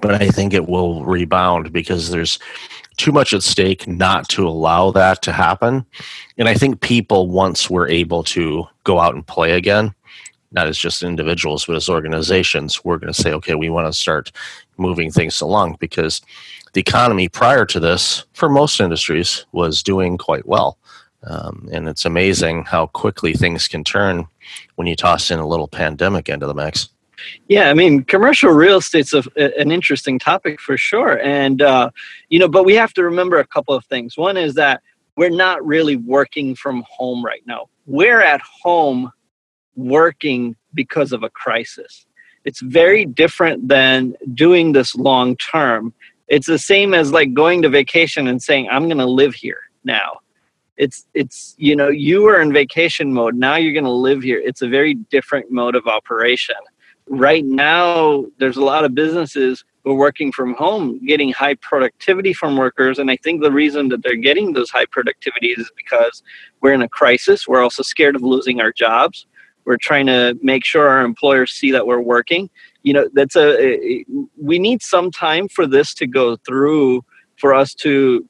but 0.00 0.20
I 0.20 0.28
think 0.28 0.54
it 0.54 0.68
will 0.68 1.04
rebound 1.04 1.72
because 1.72 2.10
there's 2.10 2.38
too 2.96 3.12
much 3.12 3.32
at 3.32 3.42
stake 3.42 3.88
not 3.88 4.28
to 4.28 4.46
allow 4.46 4.90
that 4.92 5.22
to 5.22 5.32
happen. 5.32 5.84
And 6.38 6.48
I 6.48 6.54
think 6.54 6.80
people, 6.80 7.28
once 7.28 7.70
we're 7.70 7.88
able 7.88 8.22
to 8.24 8.66
go 8.84 9.00
out 9.00 9.14
and 9.14 9.26
play 9.26 9.52
again, 9.52 9.94
not 10.52 10.66
as 10.66 10.78
just 10.78 11.02
individuals, 11.02 11.64
but 11.64 11.76
as 11.76 11.88
organizations, 11.88 12.84
we're 12.84 12.98
going 12.98 13.12
to 13.12 13.22
say, 13.22 13.32
okay, 13.32 13.54
we 13.54 13.70
want 13.70 13.86
to 13.86 13.98
start 13.98 14.30
moving 14.76 15.10
things 15.10 15.40
along 15.40 15.76
because 15.80 16.20
the 16.74 16.80
economy 16.80 17.28
prior 17.28 17.64
to 17.66 17.80
this, 17.80 18.24
for 18.34 18.48
most 18.48 18.80
industries, 18.80 19.46
was 19.52 19.82
doing 19.82 20.18
quite 20.18 20.46
well. 20.46 20.78
Um, 21.24 21.68
and 21.72 21.88
it's 21.88 22.04
amazing 22.04 22.64
how 22.64 22.86
quickly 22.86 23.32
things 23.32 23.68
can 23.68 23.84
turn 23.84 24.26
when 24.74 24.86
you 24.86 24.96
toss 24.96 25.30
in 25.30 25.38
a 25.38 25.46
little 25.46 25.68
pandemic 25.68 26.28
into 26.28 26.46
the 26.46 26.54
mix. 26.54 26.88
Yeah, 27.48 27.70
I 27.70 27.74
mean, 27.74 28.04
commercial 28.04 28.50
real 28.50 28.78
estate's 28.78 29.12
a, 29.14 29.22
an 29.36 29.70
interesting 29.70 30.18
topic 30.18 30.60
for 30.60 30.76
sure, 30.76 31.20
and 31.22 31.62
uh, 31.62 31.90
you 32.28 32.38
know, 32.38 32.48
but 32.48 32.64
we 32.64 32.74
have 32.74 32.92
to 32.94 33.04
remember 33.04 33.38
a 33.38 33.46
couple 33.46 33.74
of 33.74 33.84
things. 33.86 34.16
One 34.16 34.36
is 34.36 34.54
that 34.54 34.82
we're 35.16 35.30
not 35.30 35.64
really 35.66 35.96
working 35.96 36.54
from 36.54 36.84
home 36.88 37.24
right 37.24 37.42
now. 37.46 37.68
We're 37.86 38.22
at 38.22 38.40
home 38.40 39.12
working 39.76 40.56
because 40.74 41.12
of 41.12 41.22
a 41.22 41.30
crisis. 41.30 42.06
It's 42.44 42.60
very 42.60 43.04
different 43.04 43.68
than 43.68 44.14
doing 44.34 44.72
this 44.72 44.94
long 44.94 45.36
term. 45.36 45.92
It's 46.28 46.46
the 46.46 46.58
same 46.58 46.94
as 46.94 47.12
like 47.12 47.34
going 47.34 47.62
to 47.62 47.68
vacation 47.68 48.26
and 48.26 48.42
saying, 48.42 48.68
"I'm 48.70 48.84
going 48.84 48.98
to 48.98 49.06
live 49.06 49.34
here 49.34 49.60
now." 49.84 50.18
It's 50.76 51.06
it's 51.14 51.54
you 51.58 51.76
know 51.76 51.88
you 51.88 52.22
were 52.22 52.40
in 52.40 52.52
vacation 52.52 53.12
mode. 53.12 53.36
Now 53.36 53.56
you're 53.56 53.74
going 53.74 53.84
to 53.84 53.90
live 53.90 54.22
here. 54.22 54.40
It's 54.40 54.62
a 54.62 54.68
very 54.68 54.94
different 54.94 55.50
mode 55.50 55.76
of 55.76 55.86
operation 55.86 56.56
right 57.12 57.44
now 57.44 58.24
there's 58.38 58.56
a 58.56 58.64
lot 58.64 58.84
of 58.86 58.94
businesses 58.94 59.64
who 59.84 59.90
are 59.90 59.96
working 59.96 60.32
from 60.32 60.54
home 60.54 60.98
getting 61.04 61.30
high 61.30 61.54
productivity 61.54 62.32
from 62.32 62.56
workers. 62.56 62.98
And 62.98 63.10
i 63.10 63.16
think 63.16 63.42
the 63.42 63.52
reason 63.52 63.88
that 63.90 64.02
they're 64.02 64.16
getting 64.16 64.54
those 64.54 64.70
high 64.70 64.86
productivities 64.86 65.58
is 65.58 65.70
because 65.76 66.22
we're 66.62 66.72
in 66.72 66.80
a 66.80 66.88
crisis. 66.88 67.46
We're 67.46 67.62
also 67.62 67.82
scared 67.82 68.16
of 68.16 68.22
losing 68.22 68.62
our 68.62 68.72
jobs. 68.72 69.26
We're 69.66 69.76
trying 69.76 70.06
to 70.06 70.38
make 70.42 70.64
sure 70.64 70.88
our 70.88 71.04
employers 71.04 71.52
see 71.52 71.70
that 71.70 71.86
we're 71.86 72.00
working. 72.00 72.48
You 72.82 72.94
know 72.94 73.08
that's 73.12 73.36
a 73.36 74.04
we 74.36 74.58
need 74.58 74.82
some 74.82 75.10
time 75.10 75.48
for 75.48 75.66
this 75.66 75.94
to 75.94 76.06
go 76.06 76.36
through 76.36 77.04
for 77.36 77.54
us 77.54 77.74
to 77.74 78.26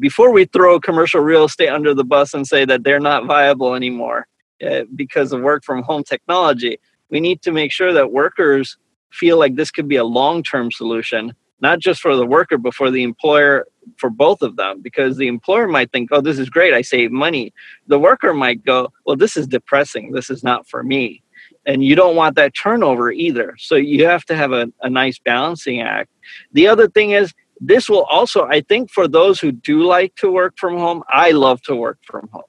before 0.00 0.32
we 0.32 0.46
throw 0.46 0.80
commercial 0.80 1.20
real 1.20 1.44
estate 1.44 1.68
under 1.68 1.92
the 1.94 2.04
bus 2.04 2.34
and 2.34 2.46
say 2.46 2.64
that 2.64 2.84
they're 2.84 3.00
not 3.00 3.26
viable 3.26 3.74
anymore 3.74 4.26
uh, 4.66 4.82
because 4.96 5.32
of 5.32 5.42
work 5.42 5.62
from 5.62 5.82
home 5.82 6.02
technology. 6.02 6.80
We 7.10 7.20
need 7.20 7.42
to 7.42 7.52
make 7.52 7.72
sure 7.72 7.92
that 7.92 8.12
workers 8.12 8.76
feel 9.10 9.38
like 9.38 9.56
this 9.56 9.70
could 9.70 9.88
be 9.88 9.96
a 9.96 10.04
long 10.04 10.42
term 10.42 10.70
solution, 10.70 11.32
not 11.60 11.78
just 11.78 12.00
for 12.00 12.14
the 12.16 12.26
worker, 12.26 12.58
but 12.58 12.74
for 12.74 12.90
the 12.90 13.02
employer, 13.02 13.66
for 13.96 14.10
both 14.10 14.42
of 14.42 14.56
them. 14.56 14.80
Because 14.80 15.16
the 15.16 15.28
employer 15.28 15.68
might 15.68 15.90
think, 15.92 16.10
oh, 16.12 16.20
this 16.20 16.38
is 16.38 16.50
great, 16.50 16.74
I 16.74 16.82
save 16.82 17.10
money. 17.10 17.52
The 17.86 17.98
worker 17.98 18.34
might 18.34 18.64
go, 18.64 18.92
well, 19.06 19.16
this 19.16 19.36
is 19.36 19.46
depressing, 19.46 20.12
this 20.12 20.30
is 20.30 20.42
not 20.42 20.68
for 20.68 20.82
me. 20.82 21.22
And 21.66 21.84
you 21.84 21.94
don't 21.94 22.16
want 22.16 22.36
that 22.36 22.54
turnover 22.54 23.10
either. 23.12 23.54
So 23.58 23.74
you 23.74 24.06
have 24.06 24.24
to 24.26 24.36
have 24.36 24.52
a, 24.52 24.72
a 24.82 24.88
nice 24.88 25.18
balancing 25.18 25.80
act. 25.80 26.10
The 26.52 26.66
other 26.68 26.88
thing 26.88 27.10
is, 27.10 27.34
this 27.60 27.88
will 27.88 28.04
also, 28.04 28.44
I 28.44 28.60
think, 28.60 28.90
for 28.90 29.08
those 29.08 29.40
who 29.40 29.52
do 29.52 29.82
like 29.82 30.14
to 30.16 30.30
work 30.30 30.54
from 30.56 30.78
home, 30.78 31.02
I 31.08 31.32
love 31.32 31.60
to 31.62 31.74
work 31.74 31.98
from 32.04 32.28
home. 32.32 32.42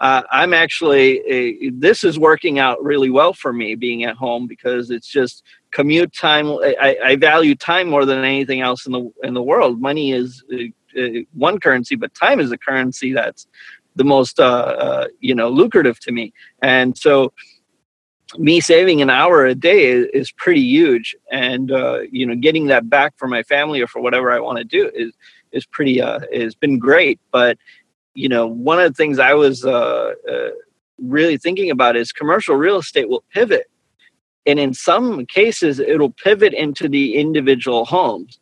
Uh, 0.00 0.22
I'm 0.30 0.54
actually, 0.54 1.18
a, 1.26 1.70
this 1.70 2.04
is 2.04 2.18
working 2.18 2.58
out 2.58 2.82
really 2.82 3.10
well 3.10 3.32
for 3.32 3.52
me 3.52 3.74
being 3.74 4.04
at 4.04 4.16
home 4.16 4.46
because 4.46 4.90
it's 4.90 5.08
just 5.08 5.42
commute 5.72 6.12
time. 6.12 6.46
I, 6.48 6.96
I 7.04 7.16
value 7.16 7.54
time 7.56 7.88
more 7.88 8.04
than 8.04 8.24
anything 8.24 8.60
else 8.60 8.86
in 8.86 8.92
the 8.92 9.10
in 9.24 9.34
the 9.34 9.42
world. 9.42 9.80
Money 9.80 10.12
is 10.12 10.44
uh, 10.52 11.00
uh 11.00 11.08
one 11.34 11.58
currency, 11.58 11.96
but 11.96 12.14
time 12.14 12.38
is 12.38 12.52
a 12.52 12.58
currency 12.58 13.12
that's 13.12 13.48
the 13.96 14.04
most, 14.04 14.38
uh, 14.38 14.44
uh, 14.44 15.06
you 15.18 15.34
know, 15.34 15.48
lucrative 15.48 15.98
to 16.00 16.12
me. 16.12 16.32
And 16.62 16.96
so, 16.96 17.32
me 18.36 18.60
saving 18.60 19.00
an 19.02 19.10
hour 19.10 19.46
a 19.46 19.54
day 19.54 19.86
is, 19.86 20.30
pretty 20.32 20.60
huge 20.60 21.16
and 21.32 21.72
uh, 21.72 22.00
you 22.10 22.26
know 22.26 22.34
getting 22.34 22.66
that 22.66 22.88
back 22.90 23.14
for 23.16 23.26
my 23.26 23.42
family 23.42 23.80
or 23.80 23.86
for 23.86 24.00
whatever 24.00 24.30
i 24.30 24.38
want 24.38 24.58
to 24.58 24.64
do 24.64 24.90
is 24.94 25.12
is 25.52 25.64
pretty 25.64 26.00
uh 26.00 26.20
has 26.32 26.54
been 26.54 26.78
great 26.78 27.18
but 27.32 27.56
you 28.18 28.28
know 28.28 28.46
one 28.46 28.80
of 28.80 28.90
the 28.90 28.94
things 28.94 29.18
i 29.18 29.34
was 29.34 29.64
uh, 29.64 30.12
uh, 30.30 30.48
really 30.98 31.36
thinking 31.36 31.70
about 31.70 31.96
is 31.96 32.12
commercial 32.12 32.56
real 32.56 32.78
estate 32.78 33.08
will 33.08 33.24
pivot 33.32 33.70
and 34.46 34.58
in 34.58 34.72
some 34.74 35.26
cases 35.26 35.78
it'll 35.78 36.10
pivot 36.10 36.54
into 36.54 36.88
the 36.88 37.16
individual 37.16 37.84
homes 37.84 38.40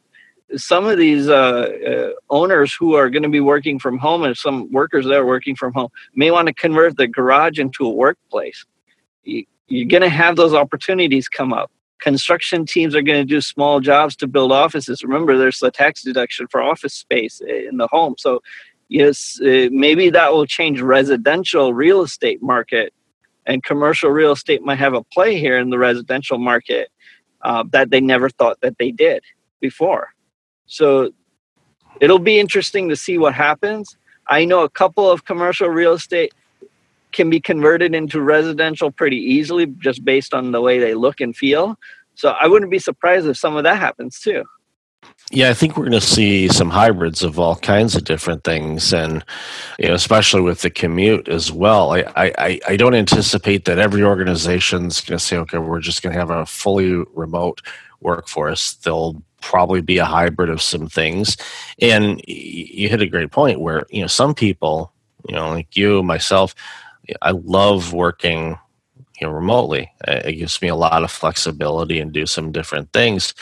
some 0.55 0.87
of 0.87 0.97
these 0.97 1.29
uh, 1.29 1.69
uh, 1.91 2.11
owners 2.31 2.73
who 2.73 2.95
are 2.95 3.11
going 3.11 3.25
to 3.25 3.29
be 3.29 3.41
working 3.41 3.81
from 3.81 3.99
home 3.99 4.23
and 4.23 4.37
some 4.37 4.71
workers 4.71 5.05
that 5.05 5.15
are 5.15 5.27
working 5.27 5.57
from 5.57 5.73
home 5.73 5.89
may 6.15 6.31
want 6.31 6.47
to 6.47 6.55
convert 6.55 6.97
the 6.97 7.09
garage 7.09 7.59
into 7.59 7.85
a 7.85 7.91
workplace 7.91 8.65
you're 9.69 9.89
going 9.89 10.03
to 10.03 10.09
have 10.09 10.37
those 10.37 10.55
opportunities 10.55 11.29
come 11.29 11.53
up. 11.53 11.71
Construction 12.01 12.67
teams 12.67 12.95
are 12.95 13.03
going 13.03 13.21
to 13.21 13.25
do 13.25 13.41
small 13.41 13.81
jobs 13.81 14.15
to 14.17 14.27
build 14.27 14.53
offices. 14.53 15.03
Remember, 15.03 15.37
there's 15.37 15.63
a 15.63 15.71
tax 15.71 16.03
deduction 16.03 16.47
for 16.49 16.63
office 16.63 16.95
space 16.95 17.41
in 17.41 17.79
the 17.79 17.89
home. 17.89 18.15
So, 18.19 18.43
yes, 18.89 19.41
uh, 19.41 19.69
maybe 19.71 20.11
that 20.11 20.33
will 20.33 20.47
change 20.47 20.81
residential 20.81 21.75
real 21.75 22.03
estate 22.03 22.43
market, 22.43 22.93
and 23.47 23.63
commercial 23.63 24.11
real 24.11 24.33
estate 24.33 24.63
might 24.63 24.79
have 24.79 24.95
a 24.95 25.03
play 25.03 25.39
here 25.39 25.59
in 25.59 25.71
the 25.71 25.79
residential 25.79 26.39
market 26.39 26.91
uh, 27.43 27.65
that 27.71 27.91
they 27.91 28.01
never 28.01 28.29
thought 28.29 28.61
that 28.61 28.77
they 28.79 28.91
did 28.91 29.23
before. 29.61 30.09
So, 30.67 31.11
it'll 32.01 32.19
be 32.19 32.39
interesting 32.39 32.89
to 32.89 32.97
see 32.97 33.19
what 33.19 33.35
happens. 33.35 33.97
I 34.27 34.45
know 34.45 34.63
a 34.63 34.69
couple 34.69 35.11
of 35.11 35.25
commercial 35.25 35.69
real 35.69 35.93
estate 35.93 36.33
can 37.13 37.31
be 37.31 37.41
converted 37.41 37.95
into 37.95 38.21
residential 38.21 38.91
pretty 38.91 39.17
easily 39.17 39.67
just 39.79 40.05
based 40.05 40.35
on 40.35 40.53
the 40.53 40.61
way 40.61 40.79
they 40.79 40.95
look 40.95 41.21
and 41.21 41.35
feel. 41.35 41.79
So 42.15 42.31
I 42.31 42.47
wouldn't 42.47 42.71
be 42.71 42.79
surprised 42.79 43.27
if 43.27 43.37
some 43.37 43.57
of 43.57 43.65
that 43.65 43.79
happens 43.79 44.21
too. 44.21 44.45
Yeah, 45.33 45.51
I 45.51 45.55
think 45.55 45.77
we're 45.77 45.89
going 45.89 46.01
to 46.01 46.01
see 46.01 46.47
some 46.47 46.71
hybrids 46.71 47.25
of 47.25 47.39
all 47.39 47.57
kinds 47.57 47.97
of 47.97 48.05
different 48.05 48.45
things, 48.45 48.93
and 48.93 49.25
you 49.77 49.89
know, 49.89 49.95
especially 49.95 50.41
with 50.41 50.61
the 50.63 50.71
commute 50.71 51.29
as 51.29 51.51
well. 51.51 51.93
I 51.93 52.05
I, 52.39 52.61
I 52.69 52.77
don't 52.77 52.95
anticipate 52.95 53.65
that 53.65 53.79
every 53.81 54.05
organization 54.05 54.87
is 54.87 55.01
going 55.01 55.19
to 55.19 55.25
say, 55.25 55.37
okay, 55.39 55.59
we're 55.59 55.81
just 55.81 56.01
going 56.01 56.13
to 56.13 56.19
have 56.19 56.31
a 56.31 56.47
fully 56.47 57.03
remote 57.15 57.61
workforce. 58.01 58.75
There'll 58.75 59.21
probably 59.41 59.81
be 59.81 59.99
a 59.99 60.05
hybrid 60.05 60.49
of 60.49 60.63
some 60.63 60.89
things, 60.89 61.37
and 61.83 62.23
you 62.29 62.89
hit 62.89 63.03
a 63.03 63.07
great 63.09 63.33
point 63.33 63.61
where 63.61 63.85
you 63.91 64.03
know 64.03 64.07
some 64.07 64.33
people, 64.33 64.93
you 65.29 65.35
know, 65.35 65.51
like 65.51 65.77
you, 65.77 66.05
myself, 66.05 66.55
I 67.21 67.33
love 67.33 67.93
working 67.93 68.59
you 69.21 69.27
know 69.27 69.33
remotely. 69.33 69.91
It 70.07 70.35
gives 70.35 70.61
me 70.63 70.69
a 70.69 70.75
lot 70.75 71.03
of 71.03 71.11
flexibility 71.11 72.01
and 72.01 72.13
do 72.13 72.27
some 72.27 72.53
different 72.53 72.93
things 72.93 73.35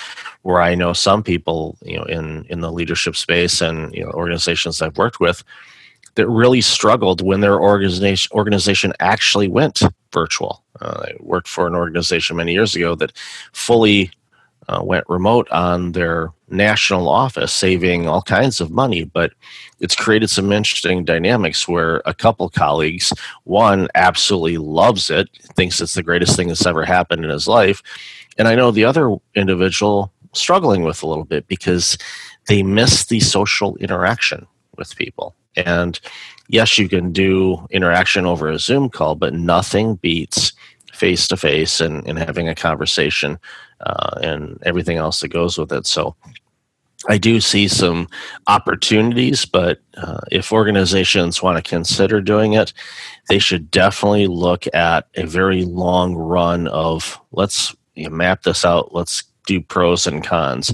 where 0.45 0.61
i 0.61 0.75
know 0.75 0.93
some 0.93 1.23
people 1.23 1.77
you 1.83 1.97
know 1.97 2.05
in 2.05 2.45
in 2.49 2.61
the 2.61 2.71
leadership 2.71 3.17
space 3.17 3.61
and 3.61 3.93
you 3.95 4.05
know 4.05 4.11
organizations 4.13 4.81
i've 4.81 4.97
worked 4.97 5.21
with 5.21 5.43
that 6.15 6.29
really 6.29 6.61
struggled 6.61 7.21
when 7.21 7.41
their 7.41 7.61
organization 7.61 8.31
organization 8.37 8.93
actually 9.01 9.49
went 9.49 9.83
virtual. 10.13 10.63
Uh, 10.81 11.07
i 11.09 11.13
worked 11.21 11.49
for 11.49 11.67
an 11.67 11.75
organization 11.75 12.37
many 12.37 12.53
years 12.53 12.77
ago 12.77 12.95
that 12.95 13.13
fully 13.53 14.11
uh, 14.69 14.81
went 14.83 15.05
remote 15.09 15.49
on 15.51 15.93
their 15.93 16.31
national 16.49 17.09
office, 17.09 17.53
saving 17.53 18.07
all 18.07 18.23
kinds 18.23 18.61
of 18.61 18.71
money. 18.71 19.05
But 19.05 19.33
it's 19.81 19.97
created 19.97 20.31
some 20.31 20.53
interesting 20.53 21.05
dynamics 21.05 21.69
where 21.69 22.03
a 22.05 22.15
couple 22.15 22.49
colleagues, 22.49 23.13
one 23.45 23.89
absolutely 23.95 24.59
loves 24.59 25.11
it, 25.11 25.29
thinks 25.57 25.81
it's 25.81 25.95
the 25.95 26.03
greatest 26.03 26.37
thing 26.37 26.49
that's 26.49 26.67
ever 26.67 26.85
happened 26.85 27.25
in 27.25 27.31
his 27.31 27.49
life. 27.49 27.83
And 28.39 28.49
I 28.49 28.55
know 28.55 28.71
the 28.71 28.85
other 28.85 29.17
individual 29.35 30.13
struggling 30.33 30.83
with 30.83 31.03
a 31.03 31.07
little 31.07 31.25
bit 31.25 31.47
because 31.47 31.97
they 32.49 32.63
miss 32.63 33.07
the 33.07 33.21
social 33.21 33.77
interaction 33.77 34.47
with 34.77 34.97
people. 34.97 35.35
And 35.57 36.01
yes, 36.49 36.79
you 36.79 36.89
can 36.89 37.13
do 37.13 37.67
interaction 37.71 38.27
over 38.27 38.49
a 38.49 38.59
Zoom 38.59 38.89
call, 38.91 39.15
but 39.15 39.35
nothing 39.35 39.97
beats 39.97 40.53
face 40.93 41.29
to 41.29 41.37
face 41.37 41.81
and 41.81 42.19
having 42.19 42.49
a 42.49 42.55
conversation 42.55 43.39
uh, 43.81 44.19
and 44.23 44.59
everything 44.63 44.97
else 44.97 45.21
that 45.21 45.29
goes 45.29 45.59
with 45.59 45.73
it. 45.73 45.87
So 45.87 46.17
I 47.09 47.19
do 47.19 47.41
see 47.41 47.69
some 47.69 48.09
opportunities, 48.47 49.45
but 49.45 49.81
uh, 49.97 50.21
if 50.31 50.53
organizations 50.53 51.43
want 51.43 51.63
to 51.63 51.69
consider 51.69 52.21
doing 52.21 52.55
it, 52.55 52.73
they 53.29 53.39
should 53.39 53.71
definitely 53.71 54.27
look 54.27 54.67
at 54.75 55.07
a 55.17 55.27
very 55.27 55.65
long 55.65 56.15
run 56.15 56.67
of 56.69 57.21
let's 57.33 57.75
you 57.95 58.09
know, 58.09 58.17
map 58.17 58.43
this 58.43 58.65
out, 58.65 58.95
let's 58.95 59.25
do 59.47 59.61
pros 59.61 60.07
and 60.07 60.25
cons, 60.25 60.73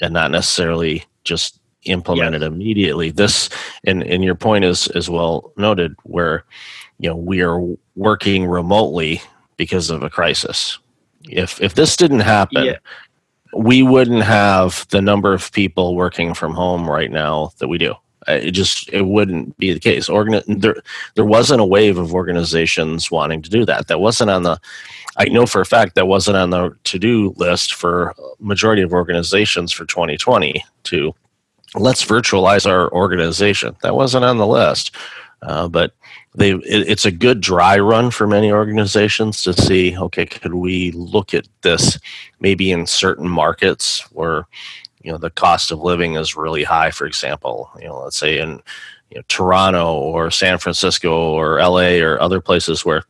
and 0.00 0.14
not 0.14 0.30
necessarily 0.30 1.04
just 1.24 1.60
implement 1.84 2.32
yes. 2.32 2.42
it 2.42 2.46
immediately. 2.46 3.10
This 3.10 3.50
and 3.84 4.02
and 4.02 4.24
your 4.24 4.34
point 4.34 4.64
is 4.64 4.88
as 4.88 5.10
well 5.10 5.52
noted, 5.56 5.94
where 6.04 6.44
you 6.98 7.10
know 7.10 7.16
we 7.16 7.42
are 7.42 7.60
working 7.94 8.46
remotely 8.46 9.20
because 9.56 9.90
of 9.90 10.02
a 10.02 10.10
crisis. 10.10 10.78
If 11.28 11.60
if 11.60 11.74
this 11.74 11.96
didn't 11.96 12.20
happen, 12.20 12.64
yeah. 12.64 12.76
we 13.54 13.82
wouldn't 13.82 14.22
have 14.22 14.86
the 14.90 15.02
number 15.02 15.32
of 15.32 15.52
people 15.52 15.96
working 15.96 16.34
from 16.34 16.54
home 16.54 16.88
right 16.88 17.10
now 17.10 17.52
that 17.58 17.68
we 17.68 17.78
do. 17.78 17.94
It 18.28 18.52
just 18.52 18.92
it 18.92 19.02
wouldn't 19.02 19.56
be 19.56 19.72
the 19.72 19.80
case. 19.80 20.08
Organ- 20.08 20.42
there 20.46 20.76
there 21.14 21.24
wasn't 21.24 21.60
a 21.60 21.64
wave 21.64 21.98
of 21.98 22.12
organizations 22.12 23.10
wanting 23.10 23.42
to 23.42 23.50
do 23.50 23.64
that. 23.64 23.88
That 23.88 24.00
wasn't 24.00 24.30
on 24.30 24.42
the. 24.42 24.58
I 25.16 25.26
know 25.26 25.46
for 25.46 25.60
a 25.60 25.66
fact 25.66 25.94
that 25.94 26.08
wasn't 26.08 26.36
on 26.36 26.50
the 26.50 26.76
to 26.84 26.98
do 26.98 27.34
list 27.36 27.74
for 27.74 28.14
majority 28.40 28.82
of 28.82 28.92
organizations 28.92 29.72
for 29.72 29.84
2020 29.86 30.62
to 30.84 31.14
let's 31.74 32.04
virtualize 32.04 32.68
our 32.68 32.90
organization. 32.92 33.76
That 33.82 33.94
wasn't 33.94 34.24
on 34.24 34.38
the 34.38 34.46
list, 34.46 34.94
uh, 35.42 35.68
but 35.68 35.94
they 36.34 36.52
it, 36.52 36.88
it's 36.88 37.04
a 37.04 37.10
good 37.10 37.40
dry 37.40 37.78
run 37.78 38.10
for 38.10 38.26
many 38.26 38.50
organizations 38.50 39.42
to 39.42 39.52
see 39.52 39.96
okay 39.96 40.26
could 40.26 40.54
we 40.54 40.90
look 40.92 41.34
at 41.34 41.46
this 41.62 41.98
maybe 42.40 42.70
in 42.70 42.86
certain 42.86 43.28
markets 43.28 44.00
where 44.12 44.46
you 45.02 45.12
know 45.12 45.18
the 45.18 45.30
cost 45.30 45.70
of 45.70 45.80
living 45.80 46.14
is 46.14 46.36
really 46.36 46.64
high 46.64 46.90
for 46.90 47.06
example 47.06 47.70
you 47.78 47.86
know 47.86 48.00
let's 48.00 48.16
say 48.16 48.38
in 48.38 48.60
you 49.10 49.18
know, 49.18 49.22
Toronto 49.28 49.94
or 49.94 50.30
San 50.30 50.58
Francisco 50.58 51.32
or 51.32 51.60
LA 51.60 52.00
or 52.02 52.20
other 52.20 52.40
places 52.40 52.84
where 52.84 53.04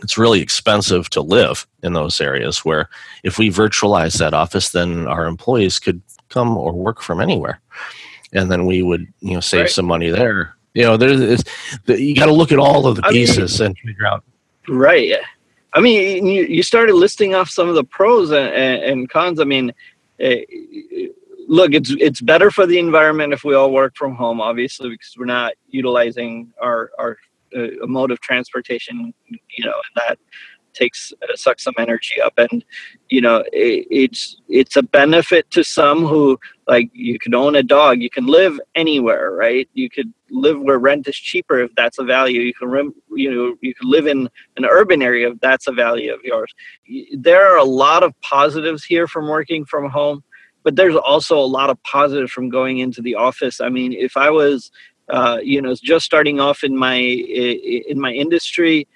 it's 0.00 0.16
really 0.16 0.40
expensive 0.40 1.10
to 1.10 1.20
live 1.20 1.66
in 1.82 1.92
those 1.92 2.20
areas 2.20 2.64
where 2.64 2.88
if 3.24 3.38
we 3.38 3.50
virtualize 3.50 4.18
that 4.18 4.34
office 4.34 4.70
then 4.70 5.06
our 5.06 5.26
employees 5.26 5.78
could 5.78 6.00
come 6.28 6.56
or 6.56 6.72
work 6.72 7.00
from 7.00 7.20
anywhere 7.20 7.60
and 8.32 8.50
then 8.50 8.64
we 8.64 8.82
would 8.82 9.06
you 9.20 9.34
know 9.34 9.40
save 9.40 9.62
right. 9.62 9.70
some 9.70 9.86
money 9.86 10.10
there 10.10 10.56
you 10.74 10.82
know, 10.82 10.96
there's 10.96 11.42
you 11.86 12.14
got 12.14 12.26
to 12.26 12.32
look 12.32 12.52
at 12.52 12.58
all 12.58 12.86
of 12.86 12.96
the 12.96 13.02
pieces 13.02 13.60
I 13.60 13.64
mean, 13.64 13.68
and 13.68 13.78
figure 13.78 14.06
out. 14.06 14.24
Right. 14.68 15.14
I 15.74 15.80
mean, 15.80 16.26
you, 16.26 16.44
you 16.44 16.62
started 16.62 16.94
listing 16.94 17.34
off 17.34 17.48
some 17.48 17.68
of 17.68 17.74
the 17.74 17.84
pros 17.84 18.30
and, 18.30 18.82
and 18.82 19.08
cons. 19.08 19.40
I 19.40 19.44
mean, 19.44 19.72
uh, 20.22 20.34
look, 21.48 21.72
it's 21.74 21.94
it's 21.98 22.20
better 22.20 22.50
for 22.50 22.66
the 22.66 22.78
environment 22.78 23.32
if 23.32 23.44
we 23.44 23.54
all 23.54 23.72
work 23.72 23.96
from 23.96 24.14
home, 24.14 24.40
obviously, 24.40 24.90
because 24.90 25.14
we're 25.18 25.24
not 25.24 25.54
utilizing 25.68 26.52
our 26.60 26.90
our 26.98 27.16
uh, 27.56 27.86
mode 27.86 28.10
of 28.10 28.20
transportation. 28.20 29.14
You 29.28 29.64
know, 29.64 29.74
and 29.74 30.08
that 30.08 30.18
takes 30.72 31.12
uh, 31.22 31.36
sucks 31.36 31.64
some 31.64 31.74
energy 31.78 32.20
up 32.20 32.32
and 32.38 32.64
you 33.10 33.20
know 33.20 33.44
it, 33.52 33.86
it's 33.90 34.36
it's 34.48 34.76
a 34.76 34.82
benefit 34.82 35.50
to 35.50 35.62
some 35.62 36.04
who 36.04 36.38
like 36.66 36.90
you 36.92 37.18
can 37.18 37.34
own 37.34 37.56
a 37.56 37.62
dog 37.62 38.00
you 38.00 38.10
can 38.10 38.26
live 38.26 38.58
anywhere 38.74 39.32
right 39.32 39.68
you 39.74 39.90
could 39.90 40.12
live 40.32 40.60
where 40.60 40.78
rent 40.78 41.06
is 41.06 41.16
cheaper 41.16 41.60
if 41.60 41.70
that's 41.76 41.98
a 41.98 42.04
value. 42.04 42.40
You 42.40 42.54
can 42.54 42.68
rem, 42.68 42.94
you 43.14 43.30
know 43.32 43.54
you 43.60 43.74
can 43.74 43.88
live 43.88 44.06
in 44.06 44.28
an 44.56 44.64
urban 44.64 45.02
area 45.02 45.30
if 45.30 45.40
that's 45.40 45.66
a 45.66 45.72
value 45.72 46.12
of 46.12 46.20
yours. 46.24 46.52
There 47.16 47.46
are 47.52 47.58
a 47.58 47.64
lot 47.64 48.02
of 48.02 48.18
positives 48.22 48.84
here 48.84 49.06
from 49.06 49.28
working 49.28 49.64
from 49.64 49.88
home 49.88 50.24
but 50.64 50.76
there's 50.76 50.96
also 50.96 51.36
a 51.36 51.44
lot 51.44 51.70
of 51.70 51.82
positives 51.82 52.30
from 52.30 52.48
going 52.48 52.78
into 52.78 53.02
the 53.02 53.16
office. 53.16 53.60
I 53.60 53.68
mean 53.68 53.92
if 53.92 54.16
i 54.16 54.30
was 54.30 54.70
uh, 55.08 55.38
you 55.42 55.60
know 55.60 55.74
just 55.82 56.06
starting 56.06 56.40
off 56.40 56.64
in 56.64 56.76
my 56.76 56.96
in 56.96 58.00
my 58.00 58.12
industry 58.12 58.86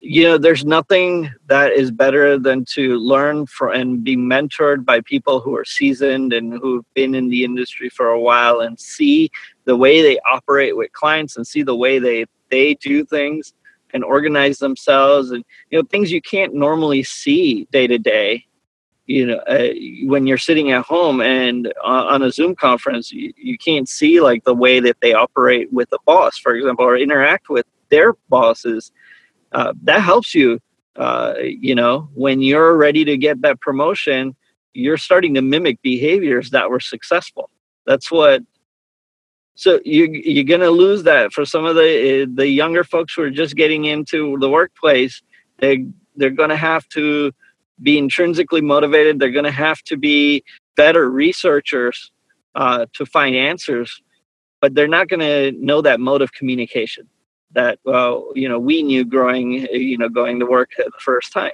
you 0.00 0.24
know 0.24 0.38
there's 0.38 0.64
nothing 0.64 1.30
that 1.46 1.72
is 1.72 1.90
better 1.90 2.38
than 2.38 2.64
to 2.64 2.96
learn 2.96 3.46
for 3.46 3.70
and 3.70 4.02
be 4.02 4.16
mentored 4.16 4.84
by 4.84 5.00
people 5.02 5.40
who 5.40 5.54
are 5.54 5.64
seasoned 5.64 6.32
and 6.32 6.54
who've 6.54 6.86
been 6.94 7.14
in 7.14 7.28
the 7.28 7.44
industry 7.44 7.90
for 7.90 8.08
a 8.08 8.20
while 8.20 8.60
and 8.60 8.80
see 8.80 9.30
the 9.66 9.76
way 9.76 10.00
they 10.00 10.18
operate 10.20 10.76
with 10.76 10.90
clients 10.92 11.36
and 11.36 11.46
see 11.46 11.62
the 11.62 11.76
way 11.76 11.98
they 11.98 12.24
they 12.50 12.74
do 12.74 13.04
things 13.04 13.52
and 13.92 14.02
organize 14.02 14.58
themselves 14.58 15.32
and 15.32 15.44
you 15.70 15.78
know 15.78 15.86
things 15.90 16.10
you 16.10 16.22
can't 16.22 16.54
normally 16.54 17.02
see 17.02 17.68
day 17.70 17.86
to 17.86 17.98
day 17.98 18.42
you 19.04 19.26
know 19.26 19.36
uh, 19.48 19.68
when 20.04 20.26
you're 20.26 20.38
sitting 20.38 20.70
at 20.70 20.82
home 20.82 21.20
and 21.20 21.66
uh, 21.84 22.06
on 22.06 22.22
a 22.22 22.32
zoom 22.32 22.54
conference 22.54 23.12
you, 23.12 23.34
you 23.36 23.58
can't 23.58 23.88
see 23.88 24.18
like 24.22 24.44
the 24.44 24.54
way 24.54 24.80
that 24.80 24.96
they 25.02 25.12
operate 25.12 25.70
with 25.74 25.92
a 25.92 25.98
boss 26.06 26.38
for 26.38 26.54
example 26.54 26.86
or 26.86 26.96
interact 26.96 27.50
with 27.50 27.66
their 27.90 28.14
bosses 28.30 28.92
uh, 29.52 29.72
that 29.82 30.00
helps 30.02 30.34
you 30.34 30.60
uh, 30.96 31.34
you 31.38 31.74
know 31.74 32.08
when 32.14 32.40
you're 32.40 32.76
ready 32.76 33.04
to 33.04 33.16
get 33.16 33.42
that 33.42 33.60
promotion 33.60 34.34
you're 34.74 34.98
starting 34.98 35.34
to 35.34 35.42
mimic 35.42 35.82
behaviors 35.82 36.50
that 36.50 36.70
were 36.70 36.80
successful. 36.80 37.50
That's 37.86 38.10
what 38.10 38.42
so 39.54 39.80
you 39.84 40.10
you're 40.12 40.44
to 40.60 40.70
lose 40.70 41.02
that. 41.04 41.32
For 41.32 41.44
some 41.44 41.64
of 41.64 41.76
the 41.76 42.30
the 42.32 42.48
younger 42.48 42.84
folks 42.84 43.14
who 43.14 43.22
are 43.22 43.30
just 43.30 43.56
getting 43.56 43.84
into 43.84 44.38
the 44.38 44.48
workplace 44.50 45.22
they 45.58 45.86
they're 46.16 46.30
to 46.50 46.56
have 46.56 46.88
to 46.90 47.32
be 47.82 47.98
intrinsically 47.98 48.60
motivated. 48.60 49.18
They're 49.18 49.30
to 49.44 49.50
have 49.50 49.82
to 49.84 49.96
be 49.96 50.44
better 50.76 51.10
researchers 51.10 52.12
uh, 52.54 52.86
to 52.94 53.06
find 53.06 53.34
answers 53.36 54.02
but 54.60 54.74
they're 54.74 54.88
not 54.88 55.08
to 55.20 55.52
know 55.52 55.80
that 55.82 56.00
mode 56.00 56.22
of 56.22 56.32
communication 56.32 57.08
that 57.52 57.78
well 57.84 58.30
you 58.34 58.48
know 58.48 58.58
we 58.58 58.82
knew 58.82 59.04
growing 59.04 59.66
you 59.72 59.98
know 59.98 60.08
going 60.08 60.38
to 60.40 60.46
work 60.46 60.70
the 60.76 60.90
first 60.98 61.32
time. 61.32 61.52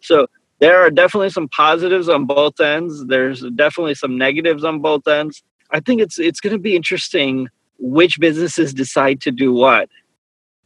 So 0.00 0.26
there 0.58 0.80
are 0.80 0.90
definitely 0.90 1.30
some 1.30 1.48
positives 1.48 2.08
on 2.08 2.26
both 2.26 2.60
ends. 2.60 3.06
There's 3.06 3.42
definitely 3.54 3.94
some 3.94 4.16
negatives 4.16 4.64
on 4.64 4.80
both 4.80 5.06
ends. 5.08 5.42
I 5.70 5.80
think 5.80 6.00
it's 6.00 6.18
it's 6.18 6.40
going 6.40 6.52
to 6.52 6.58
be 6.58 6.76
interesting 6.76 7.48
which 7.78 8.20
businesses 8.20 8.72
decide 8.72 9.20
to 9.22 9.32
do 9.32 9.52
what. 9.52 9.88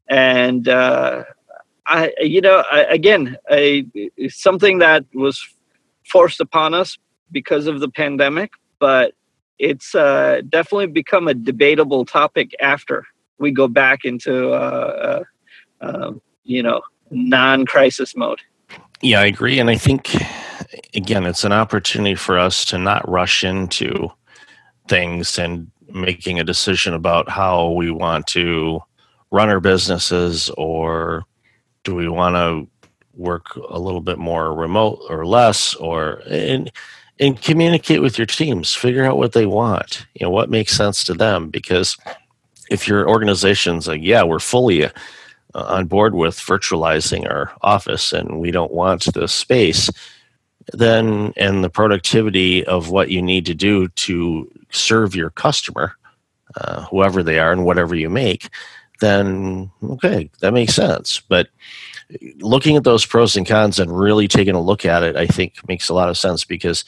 And 0.09 0.69
uh, 0.69 1.25
i 1.87 2.13
you 2.21 2.41
know 2.41 2.65
I, 2.71 2.81
again 2.85 3.37
I, 3.49 3.87
something 4.29 4.79
that 4.79 5.05
was 5.15 5.41
forced 6.05 6.41
upon 6.41 6.75
us 6.75 6.99
because 7.31 7.67
of 7.67 7.81
the 7.81 7.89
pandemic 7.89 8.53
but 8.79 9.15
it's 9.59 9.95
uh, 9.95 10.43
definitely 10.49 10.89
become 10.89 11.29
a 11.29 11.35
debatable 11.35 12.05
topic 12.05 12.51
after 12.61 13.07
we 13.39 13.51
go 13.51 13.69
back 13.69 14.05
into 14.05 14.51
uh, 14.51 15.25
uh, 15.81 15.87
um, 15.87 16.21
you 16.45 16.63
know 16.63 16.81
non-crisis 17.11 18.17
mode. 18.17 18.41
Yeah, 19.03 19.21
I 19.21 19.27
agree, 19.27 19.59
and 19.59 19.69
I 19.69 19.77
think 19.77 20.15
again, 20.95 21.25
it's 21.25 21.45
an 21.45 21.53
opportunity 21.53 22.15
for 22.15 22.39
us 22.39 22.65
to 22.67 22.79
not 22.79 23.09
rush 23.09 23.45
into 23.45 24.11
things 24.89 25.39
and 25.39 25.71
making 25.89 26.41
a 26.41 26.45
decision 26.45 26.95
about 26.95 27.29
how 27.29 27.71
we 27.71 27.91
want 27.91 28.27
to 28.29 28.81
run 29.31 29.49
our 29.49 29.61
businesses 29.61 30.51
or 30.57 31.25
do 31.85 31.95
we 31.95 32.09
want 32.09 32.35
to 32.35 32.69
work 33.15 33.57
a 33.57 33.79
little 33.79 34.01
bit 34.01 34.19
more 34.19 34.55
remote 34.55 35.01
or 35.09 35.27
less 35.27 35.75
or 35.77 36.23
and 36.29 36.71
and 37.19 37.41
communicate 37.41 38.03
with 38.03 38.19
your 38.19 38.27
teams. 38.27 38.75
Figure 38.75 39.05
out 39.05 39.17
what 39.17 39.33
they 39.33 39.47
want. 39.47 40.07
You 40.15 40.27
know 40.27 40.31
what 40.31 40.51
makes 40.51 40.77
sense 40.77 41.03
to 41.05 41.15
them? 41.15 41.49
Because 41.49 41.97
if 42.71 42.89
your 42.89 43.09
organization's 43.09 43.87
like, 43.89 44.01
yeah, 44.03 44.23
we're 44.23 44.39
fully 44.39 44.85
uh, 44.85 44.91
on 45.55 45.87
board 45.87 46.15
with 46.15 46.37
virtualizing 46.39 47.29
our 47.31 47.53
office 47.63 48.13
and 48.13 48.41
we 48.41 48.51
don't 48.51 48.73
want 48.73 49.13
the 49.15 49.29
space, 49.29 49.91
then 50.73 51.33
and 51.37 51.63
the 51.63 51.71
productivity 51.71 52.65
of 52.67 52.91
what 52.91 53.11
you 53.11 53.23
need 53.23 53.47
to 53.47 53.55
do 53.55 53.89
to 53.89 54.51
serve 54.71 55.15
your 55.15 55.31
customer, 55.31 55.95
uh, 56.57 56.85
whoever 56.87 57.23
they 57.23 57.39
are 57.39 57.53
and 57.53 57.65
whatever 57.65 57.95
you 57.95 58.11
make, 58.11 58.49
then 59.01 59.71
okay, 59.91 60.31
that 60.41 60.53
makes 60.53 60.75
sense. 60.75 61.21
But 61.21 61.49
looking 62.39 62.77
at 62.77 62.85
those 62.85 63.05
pros 63.05 63.37
and 63.37 63.47
cons 63.47 63.79
and 63.79 63.97
really 63.97 64.29
taking 64.29 64.55
a 64.55 64.61
look 64.61 64.85
at 64.85 65.03
it, 65.03 65.17
I 65.17 65.27
think 65.27 65.67
makes 65.69 65.89
a 65.89 65.95
lot 65.95 66.09
of 66.09 66.19
sense 66.19 66.45
because 66.45 66.85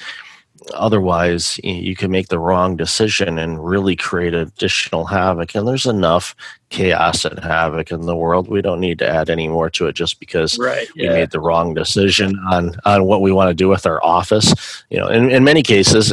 otherwise 0.75 1.59
you 1.62 1.94
can 1.94 2.11
make 2.11 2.29
the 2.29 2.38
wrong 2.38 2.77
decision 2.77 3.38
and 3.38 3.64
really 3.64 3.97
create 3.97 4.35
additional 4.35 5.05
havoc 5.05 5.55
and 5.55 5.66
there's 5.66 5.87
enough 5.87 6.35
chaos 6.71 7.25
and 7.25 7.38
havoc 7.38 7.90
in 7.90 8.03
the 8.03 8.16
world. 8.16 8.49
We 8.49 8.61
don't 8.61 8.81
need 8.81 8.99
to 8.99 9.09
add 9.09 9.31
any 9.31 9.49
more 9.49 9.71
to 9.71 9.87
it 9.87 9.94
just 9.94 10.21
because 10.21 10.59
right, 10.59 10.88
yeah. 10.94 11.09
we 11.09 11.14
made 11.14 11.31
the 11.31 11.40
wrong 11.40 11.75
decision 11.75 12.38
on 12.51 12.77
on 12.85 13.05
what 13.05 13.23
we 13.23 13.33
want 13.33 13.49
to 13.49 13.55
do 13.55 13.68
with 13.68 13.87
our 13.87 14.03
office. 14.05 14.53
You 14.90 14.99
know 14.99 15.09
in, 15.09 15.31
in 15.31 15.44
many 15.44 15.62
cases 15.62 16.12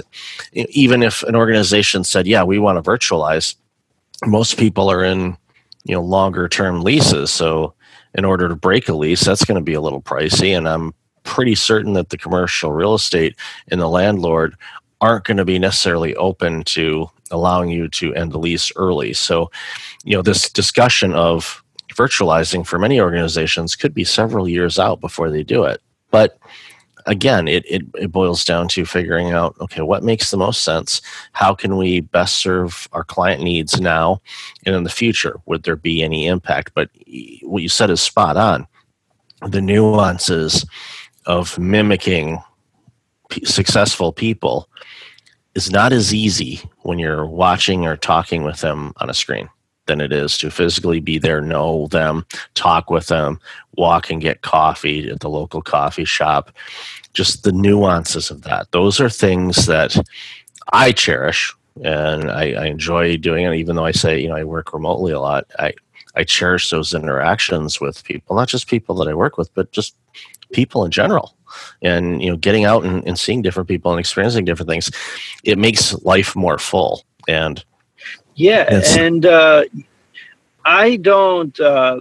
even 0.54 1.04
if 1.04 1.24
an 1.24 1.36
organization 1.36 2.04
said 2.04 2.28
yeah 2.28 2.44
we 2.44 2.60
want 2.60 2.84
to 2.84 2.90
virtualize 2.90 3.56
most 4.26 4.58
people 4.58 4.90
are 4.90 5.04
in 5.04 5.38
you 5.84 5.96
know 5.96 6.02
longer 6.02 6.48
term 6.48 6.82
leases. 6.82 7.32
So 7.32 7.74
in 8.16 8.26
order 8.26 8.48
to 8.48 8.56
break 8.56 8.88
a 8.90 8.94
lease 8.94 9.24
that's 9.24 9.46
going 9.46 9.60
to 9.60 9.64
be 9.64 9.74
a 9.74 9.82
little 9.82 10.02
pricey 10.02 10.58
and 10.58 10.68
i'm 10.68 10.94
pretty 11.26 11.56
certain 11.56 11.94
that 11.94 12.10
the 12.10 12.18
commercial 12.18 12.72
real 12.72 12.94
estate 12.94 13.36
and 13.68 13.82
the 13.82 13.90
landlord 13.90 14.56
aren't 15.02 15.26
going 15.26 15.38
to 15.38 15.46
be 15.46 15.60
necessarily 15.60 16.16
open 16.16 16.64
to 16.64 17.10
allowing 17.32 17.70
you 17.70 17.88
to 17.90 18.14
end 18.16 18.32
the 18.32 18.40
lease 18.40 18.72
early. 18.76 19.14
So, 19.14 19.52
you 20.04 20.16
know, 20.16 20.22
this 20.22 20.50
discussion 20.50 21.14
of 21.14 21.62
virtualizing 21.94 22.66
for 22.66 22.80
many 22.80 23.00
organizations 23.00 23.76
could 23.76 23.94
be 23.94 24.04
several 24.04 24.48
years 24.48 24.80
out 24.80 25.02
before 25.02 25.30
they 25.30 25.44
do 25.44 25.64
it. 25.64 25.82
But 26.12 26.38
again, 27.06 27.48
it, 27.48 27.66
it, 27.66 27.84
it, 27.96 28.12
boils 28.12 28.44
down 28.44 28.68
to 28.70 28.86
figuring 28.86 29.32
out 29.32 29.56
okay, 29.62 29.82
what 29.82 30.04
makes 30.04 30.32
the 30.32 30.38
most 30.38 30.64
sense? 30.64 31.02
How 31.34 31.54
can 31.54 31.78
we 31.78 32.02
best 32.02 32.38
serve 32.38 32.88
our 32.94 33.04
client 33.04 33.44
needs 33.44 33.80
now 33.80 34.22
and 34.66 34.76
in 34.76 34.84
the 34.84 34.90
future? 34.90 35.40
Would 35.46 35.64
there 35.64 35.76
be 35.76 36.04
any 36.04 36.28
impact? 36.28 36.72
But 36.74 36.90
what 37.44 37.64
you 37.64 37.70
said 37.70 37.90
is 37.90 38.02
spot 38.02 38.38
on. 38.38 38.68
The 39.48 39.62
nuances 39.62 40.66
of 41.26 41.58
mimicking 41.58 42.40
p- 43.30 43.46
successful 43.46 44.12
people 44.12 44.70
is 45.56 45.72
not 45.72 45.94
as 45.94 46.14
easy 46.14 46.62
when 46.82 47.00
you're 47.00 47.26
watching 47.26 47.86
or 47.86 47.96
talking 47.96 48.44
with 48.44 48.60
them 48.62 48.94
on 48.98 49.10
a 49.10 49.14
screen 49.14 49.50
than 49.88 50.02
it 50.02 50.12
is 50.12 50.38
to 50.38 50.50
physically 50.50 51.00
be 51.00 51.18
there, 51.18 51.42
know 51.42 51.88
them, 51.88 52.26
talk 52.56 52.90
with 52.90 53.08
them, 53.08 53.40
walk 53.78 54.10
and 54.10 54.22
get 54.22 54.42
coffee 54.42 55.10
at 55.10 55.20
the 55.20 55.30
local 55.30 55.62
coffee 55.62 56.06
shop. 56.06 56.52
Just 57.14 57.44
the 57.44 57.52
nuances 57.52 58.32
of 58.32 58.42
that. 58.44 58.72
Those 58.72 59.00
are 59.00 59.10
things 59.10 59.68
that 59.68 59.96
I 60.74 60.92
cherish 60.92 61.54
and 61.84 62.32
I, 62.32 62.54
I 62.54 62.66
enjoy 62.66 63.18
doing 63.18 63.46
it, 63.46 63.54
even 63.56 63.76
though 63.76 63.86
I 63.86 63.92
say, 63.92 64.20
you 64.20 64.30
know, 64.30 64.36
I 64.36 64.44
work 64.44 64.74
remotely 64.74 65.12
a 65.12 65.20
lot. 65.20 65.46
I, 65.60 65.74
I 66.16 66.24
cherish 66.24 66.70
those 66.70 66.94
interactions 66.94 67.82
with 67.82 68.04
people, 68.04 68.36
not 68.36 68.48
just 68.48 68.68
people 68.68 68.96
that 68.96 69.08
I 69.08 69.14
work 69.14 69.38
with, 69.38 69.54
but 69.54 69.72
just 69.72 69.96
people 70.52 70.86
in 70.86 70.92
general. 70.92 71.36
And 71.82 72.22
you 72.22 72.30
know 72.30 72.38
getting 72.38 72.66
out 72.66 72.84
and, 72.84 73.06
and 73.08 73.18
seeing 73.18 73.42
different 73.42 73.70
people 73.70 73.92
and 73.92 74.00
experiencing 74.00 74.44
different 74.44 74.70
things 74.70 74.92
it 75.44 75.58
makes 75.58 75.94
life 76.04 76.36
more 76.36 76.58
full. 76.58 77.04
And 77.28 77.64
yeah 78.36 78.82
and 78.98 79.26
uh, 79.26 79.64
i 80.66 80.98
don't 80.98 81.58
uh, 81.60 82.00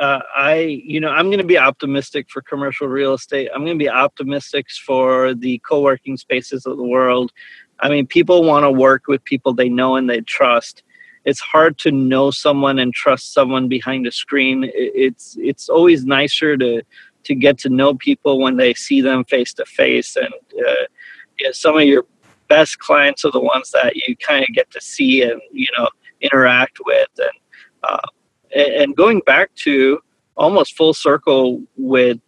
uh, 0.00 0.20
i 0.36 0.80
you 0.84 1.00
know 1.00 1.08
i'm 1.08 1.26
going 1.26 1.38
to 1.38 1.46
be 1.46 1.58
optimistic 1.58 2.30
for 2.30 2.40
commercial 2.42 2.86
real 2.86 3.14
estate. 3.14 3.50
I'm 3.52 3.64
going 3.64 3.78
to 3.78 3.84
be 3.84 3.90
optimistic 3.90 4.66
for 4.86 5.34
the 5.34 5.58
co-working 5.68 6.16
spaces 6.16 6.66
of 6.66 6.76
the 6.76 6.84
world. 6.84 7.32
I 7.80 7.88
mean 7.88 8.06
people 8.06 8.44
want 8.44 8.62
to 8.62 8.70
work 8.70 9.08
with 9.08 9.24
people 9.24 9.52
they 9.52 9.68
know 9.68 9.96
and 9.96 10.08
they 10.08 10.20
trust 10.20 10.83
it's 11.24 11.40
hard 11.40 11.78
to 11.78 11.90
know 11.90 12.30
someone 12.30 12.78
and 12.78 12.92
trust 12.92 13.32
someone 13.32 13.68
behind 13.68 14.06
a 14.06 14.12
screen 14.12 14.70
it's 14.74 15.36
it's 15.40 15.68
always 15.68 16.04
nicer 16.04 16.56
to 16.56 16.82
to 17.24 17.34
get 17.34 17.58
to 17.58 17.68
know 17.68 17.94
people 17.94 18.38
when 18.38 18.56
they 18.56 18.74
see 18.74 19.00
them 19.00 19.24
face 19.24 19.52
to 19.54 19.64
face. 19.64 20.16
And 20.16 20.32
uh, 20.66 21.52
some 21.52 21.76
of 21.76 21.84
your 21.84 22.04
best 22.48 22.78
clients 22.78 23.24
are 23.24 23.32
the 23.32 23.40
ones 23.40 23.70
that 23.72 23.96
you 23.96 24.16
kind 24.16 24.44
of 24.46 24.54
get 24.54 24.70
to 24.70 24.80
see 24.80 25.22
and 25.22 25.40
you 25.52 25.66
know 25.76 25.88
interact 26.20 26.78
with. 26.84 27.08
And 27.18 27.38
uh, 27.82 28.08
and 28.54 28.96
going 28.96 29.20
back 29.26 29.54
to 29.56 29.98
almost 30.36 30.76
full 30.76 30.94
circle 30.94 31.62
with 31.76 32.20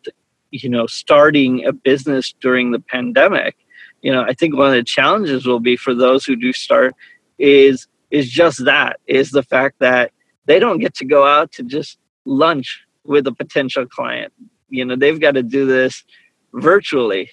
you 0.51 0.69
know 0.69 0.87
starting 0.87 1.65
a 1.67 1.73
business 1.73 2.35
during 2.41 2.73
the 2.73 2.81
pandemic. 2.81 3.57
You 4.03 4.13
know, 4.13 4.23
I 4.23 4.35
think 4.35 4.55
one 4.55 4.69
of 4.69 4.75
the 4.75 4.85
challenges 4.85 5.47
will 5.47 5.59
be 5.59 5.77
for 5.77 5.95
those 5.95 6.25
who 6.25 6.37
do 6.37 6.53
start 6.53 6.95
is 7.39 7.89
is 8.17 8.31
just 8.31 8.65
that 8.65 8.99
is 9.07 9.31
the 9.31 9.43
fact 9.43 9.79
that 9.81 10.11
they 10.47 10.59
don't 10.59 10.79
get 10.79 10.95
to 10.95 11.05
go 11.05 11.27
out 11.27 11.53
to 11.53 11.63
just 11.63 11.99
lunch 12.25 12.83
with 13.05 13.27
a 13.27 13.33
potential 13.33 13.85
client. 13.85 14.33
You 14.71 14.87
know, 14.87 14.97
they've 14.97 15.21
got 15.21 15.33
to 15.33 15.43
do 15.43 15.67
this 15.67 16.03
virtually. 16.55 17.31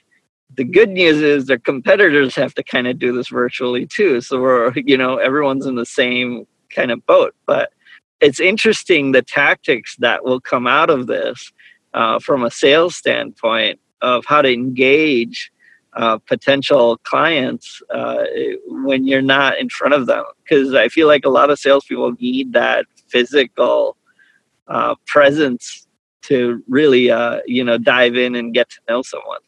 The 0.56 0.65
good 0.65 0.89
news 0.89 1.22
is 1.22 1.46
their 1.46 1.58
competitors 1.58 2.36
have 2.36 2.54
to 2.56 2.63
kind 2.63 2.88
of 2.88 3.00
do 3.00 3.13
this 3.13 3.30
virtually 3.30 3.88
too. 3.88 4.19
So 4.19 4.41
we're, 4.41 4.74
you 4.76 4.98
know, 4.98 5.17
everyone's 5.17 5.65
in 5.65 5.76
the 5.76 5.86
same 5.86 6.46
kind 6.69 6.91
of 6.91 7.06
boat. 7.06 7.34
But 7.46 7.72
it's 8.19 8.41
interesting 8.41 9.13
the 9.13 9.22
tactics 9.22 9.96
that 10.00 10.26
will 10.26 10.41
come 10.41 10.67
out 10.67 10.89
of 10.89 11.08
this 11.08 11.50
uh, 11.93 12.19
from 12.19 12.43
a 12.43 12.52
sales 12.52 12.98
standpoint 12.98 13.80
of 14.02 14.26
how 14.26 14.41
to 14.41 14.52
engage 14.52 15.50
uh, 15.95 16.17
potential 16.17 16.97
clients 17.03 17.82
uh, 17.89 18.23
when 18.67 19.06
you're 19.06 19.21
not 19.21 19.60
in 19.60 19.69
front 19.69 19.93
of 19.93 20.08
them. 20.08 20.23
Because 20.43 20.73
I 20.73 20.88
feel 20.88 21.08
like 21.08 21.25
a 21.25 21.29
lot 21.29 21.49
of 21.49 21.60
salespeople 21.60 22.13
need 22.19 22.53
that 22.53 22.86
physical 23.08 23.97
uh, 24.67 24.95
presence 25.06 25.88
to 26.23 26.63
really, 26.67 27.12
uh, 27.12 27.41
you 27.45 27.63
know, 27.63 27.77
dive 27.77 28.15
in 28.15 28.36
and 28.36 28.53
get 28.53 28.69
to 28.69 28.79
know 28.89 29.01
someone. 29.01 29.39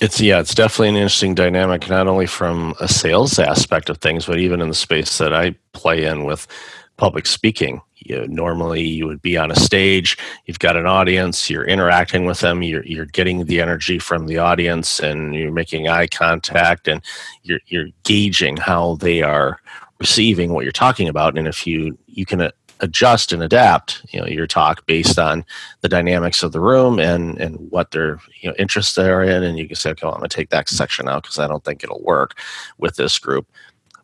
It's 0.00 0.20
yeah, 0.20 0.40
it's 0.40 0.54
definitely 0.54 0.88
an 0.88 0.96
interesting 0.96 1.34
dynamic, 1.34 1.88
not 1.88 2.08
only 2.08 2.26
from 2.26 2.74
a 2.80 2.88
sales 2.88 3.38
aspect 3.38 3.88
of 3.88 3.98
things, 3.98 4.26
but 4.26 4.38
even 4.38 4.60
in 4.60 4.68
the 4.68 4.74
space 4.74 5.18
that 5.18 5.32
I 5.32 5.54
play 5.72 6.04
in 6.04 6.24
with 6.24 6.48
public 6.96 7.26
speaking. 7.26 7.80
You 8.04 8.26
normally, 8.28 8.82
you 8.82 9.06
would 9.06 9.22
be 9.22 9.36
on 9.36 9.50
a 9.50 9.56
stage, 9.56 10.16
you've 10.46 10.58
got 10.58 10.76
an 10.76 10.86
audience, 10.86 11.48
you're 11.48 11.64
interacting 11.64 12.24
with 12.24 12.40
them, 12.40 12.62
you're, 12.62 12.84
you're 12.84 13.06
getting 13.06 13.44
the 13.44 13.60
energy 13.60 13.98
from 13.98 14.26
the 14.26 14.38
audience, 14.38 15.00
and 15.00 15.34
you're 15.34 15.52
making 15.52 15.88
eye 15.88 16.06
contact, 16.06 16.88
and 16.88 17.02
you're, 17.42 17.60
you're 17.66 17.88
gauging 18.04 18.56
how 18.56 18.96
they 18.96 19.22
are 19.22 19.58
receiving 19.98 20.52
what 20.52 20.64
you're 20.64 20.72
talking 20.72 21.08
about. 21.08 21.38
And 21.38 21.46
if 21.46 21.66
you 21.66 21.96
you 22.06 22.26
can 22.26 22.50
adjust 22.80 23.32
and 23.32 23.42
adapt 23.42 24.04
you 24.10 24.20
know 24.20 24.26
your 24.26 24.46
talk 24.46 24.84
based 24.86 25.18
on 25.18 25.44
the 25.80 25.88
dynamics 25.88 26.42
of 26.42 26.52
the 26.52 26.60
room 26.60 26.98
and 26.98 27.38
and 27.38 27.56
what 27.70 27.92
their 27.92 28.18
you 28.40 28.48
know 28.48 28.54
interests 28.58 28.98
are 28.98 29.22
in 29.22 29.42
and 29.42 29.58
you 29.58 29.66
can 29.66 29.76
say 29.76 29.90
okay 29.90 30.04
well, 30.04 30.12
i'm 30.12 30.20
going 30.20 30.28
to 30.28 30.36
take 30.36 30.50
that 30.50 30.68
section 30.68 31.08
out 31.08 31.22
because 31.22 31.38
i 31.38 31.46
don't 31.46 31.64
think 31.64 31.84
it'll 31.84 32.02
work 32.02 32.38
with 32.78 32.96
this 32.96 33.18
group 33.18 33.46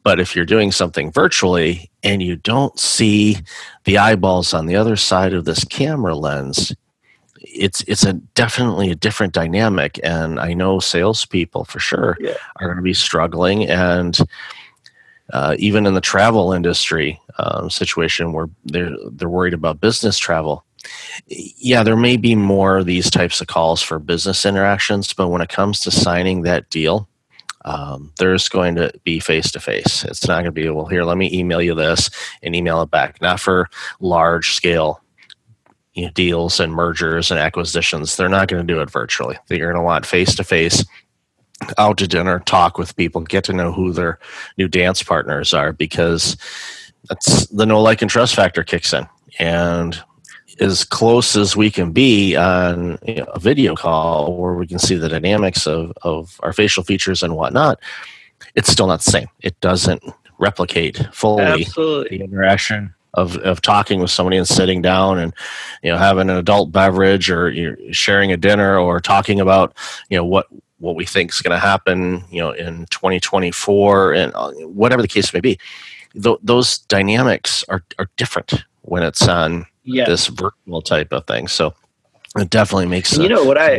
but 0.03 0.21
if 0.21 0.35
you're 0.35 0.45
doing 0.45 0.73
something 0.73 1.13
virtually 1.13 1.91
and 2.03 2.23
you 2.23 2.37
don't 2.37 2.79
see 2.79 3.39
the 3.85 3.99
eyeballs 3.99 4.55
on 4.55 4.67
the 4.67 4.77
other 4.77 4.97
side 4.97 5.33
of 5.35 5.45
this 5.45 5.65
camera 5.65 6.15
lens 6.15 6.75
it's 7.43 7.83
it's 7.89 8.05
a 8.05 8.13
definitely 8.13 8.91
a 8.91 8.95
different 8.95 9.33
dynamic 9.33 9.99
and 10.03 10.39
i 10.39 10.53
know 10.53 10.79
salespeople 10.79 11.65
for 11.65 11.79
sure 11.79 12.17
yeah. 12.21 12.35
are 12.57 12.67
going 12.67 12.77
to 12.77 12.83
be 12.83 12.95
struggling 12.95 13.69
and 13.69 14.21
uh, 15.33 15.55
even 15.59 15.87
in 15.87 15.95
the 15.95 16.01
travel 16.01 16.53
industry 16.53 17.21
um, 17.39 17.71
situation 17.71 18.33
where 18.33 18.49
they're 18.65 18.91
they're 19.13 19.29
worried 19.29 19.55
about 19.55 19.81
business 19.81 20.19
travel. 20.19 20.65
Yeah, 21.29 21.83
there 21.83 21.97
may 21.97 22.17
be 22.17 22.35
more 22.35 22.79
of 22.79 22.87
these 22.87 23.11
types 23.11 23.41
of 23.41 23.47
calls 23.47 23.83
for 23.83 23.99
business 23.99 24.47
interactions, 24.47 25.13
but 25.13 25.29
when 25.29 25.43
it 25.43 25.49
comes 25.49 25.81
to 25.81 25.91
signing 25.91 26.43
that 26.43 26.71
deal, 26.71 27.09
um, 27.65 28.13
there's 28.19 28.49
going 28.49 28.75
to 28.77 28.93
be 29.05 29.21
face 29.21 29.51
to 29.53 29.61
face. 29.61 30.05
It's 30.05 30.27
not 30.27 30.37
going 30.37 30.47
to 30.47 30.53
be 30.53 30.69
well. 30.69 30.87
Here, 30.87 31.05
let 31.05 31.19
me 31.19 31.31
email 31.33 31.61
you 31.61 31.75
this 31.75 32.11
and 32.43 32.57
email 32.57 32.83
it 32.83 32.91
back. 32.91 33.21
Not 33.21 33.41
for 33.41 33.69
large 34.01 34.55
scale 34.55 35.03
you 35.95 36.07
know, 36.07 36.11
deals 36.13 36.61
and 36.61 36.73
mergers 36.73 37.31
and 37.31 37.39
acquisitions. 37.39 38.17
They're 38.17 38.29
not 38.29 38.49
going 38.49 38.67
to 38.67 38.75
do 38.75 38.81
it 38.81 38.91
virtually. 38.91 39.37
You're 39.49 39.73
going 39.73 39.81
to 39.81 39.85
want 39.85 40.07
face 40.07 40.35
to 40.37 40.45
face 40.45 40.85
out 41.77 41.99
to 41.99 42.09
dinner, 42.09 42.41
talk 42.41 42.79
with 42.79 42.97
people, 42.97 43.21
get 43.23 43.45
to 43.45 43.53
know 43.53 43.73
who 43.73 43.93
their 43.93 44.19
new 44.57 44.69
dance 44.69 45.03
partners 45.03 45.53
are 45.53 45.73
because 45.73 46.37
that's 47.09 47.47
the 47.49 47.67
no 47.67 47.83
like 47.83 48.03
and 48.03 48.11
trust 48.11 48.35
factor 48.35 48.65
kicks 48.65 48.93
in. 48.93 49.07
And 49.39 50.03
as 50.59 50.85
close 50.85 51.37
as 51.37 51.57
we 51.57 51.71
can 51.71 51.93
be 51.93 52.37
on 52.37 52.99
you 53.07 53.17
know, 53.17 53.25
a 53.25 53.39
video 53.39 53.75
call 53.75 54.37
where 54.37 54.55
we 54.55 54.67
can 54.67 54.79
see 54.79 54.97
the 54.97 55.09
dynamics 55.09 55.67
of, 55.67 55.93
of 56.03 56.39
our 56.43 56.53
facial 56.53 56.83
features 56.83 57.23
and 57.23 57.37
whatnot, 57.37 57.79
it's 58.55 58.71
still 58.71 58.87
not 58.87 59.01
the 59.03 59.11
same. 59.11 59.29
It 59.41 59.59
doesn't 59.61 60.03
replicate 60.39 61.07
fully 61.13 61.45
Absolutely. 61.45 62.19
the 62.19 62.25
interaction 62.25 62.95
of, 63.15 63.37
of 63.39 63.61
talking 63.61 64.01
with 64.01 64.11
somebody 64.11 64.37
and 64.37 64.47
sitting 64.47 64.81
down 64.81 65.19
and 65.19 65.35
you 65.83 65.91
know 65.91 65.99
having 65.99 66.31
an 66.31 66.37
adult 66.37 66.71
beverage 66.71 67.29
or 67.29 67.51
you're 67.51 67.77
sharing 67.93 68.31
a 68.31 68.37
dinner 68.37 68.79
or 68.79 69.01
talking 69.01 69.41
about 69.41 69.77
you 70.09 70.17
know 70.17 70.25
what 70.25 70.47
what 70.81 70.97
we 70.97 71.05
think 71.05 71.31
is 71.31 71.41
going 71.41 71.55
to 71.55 71.61
happen, 71.61 72.25
you 72.31 72.41
know, 72.41 72.51
in 72.53 72.87
2024 72.87 74.15
and 74.15 74.33
uh, 74.35 74.51
whatever 74.67 75.03
the 75.03 75.09
case 75.09 75.33
may 75.33 75.41
be. 75.41 75.59
Th- 76.21 76.39
those 76.43 76.79
dynamics 76.79 77.65
are, 77.69 77.85
are 77.99 78.09
different 78.17 78.65
when 78.83 79.03
it's 79.03 79.29
on 79.29 79.67
yes. 79.95 80.09
this 80.09 80.27
virtual 80.29 80.83
type 80.83 81.13
of 81.13 81.27
thing. 81.27 81.49
So 81.49 81.75
it 82.37 82.51
definitely 82.51 82.87
makes 82.87 83.11
sense. 83.11 83.23
you 83.23 83.29
know 83.29 83.45
what 83.45 83.59
I 83.59 83.79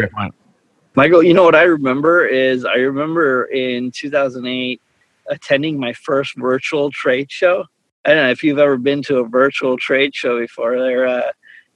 Michael, 0.96 1.24
you 1.24 1.34
know 1.34 1.44
what 1.44 1.56
I 1.56 1.64
remember 1.64 2.26
is 2.26 2.66
I 2.66 2.76
remember 2.76 3.46
in 3.46 3.92
2008 3.92 4.82
attending 5.30 5.80
my 5.80 5.94
first 5.94 6.36
virtual 6.36 6.92
trade 6.92 7.32
show. 7.32 7.66
I 8.04 8.10
don't 8.10 8.24
know 8.24 8.32
if 8.32 8.44
you've 8.44 8.58
ever 8.60 8.78
been 8.78 9.02
to 9.04 9.20
a 9.20 9.24
virtual 9.24 9.78
trade 9.78 10.14
show 10.14 10.40
before. 10.40 10.78
They're 10.78 11.08
uh, 11.08 11.32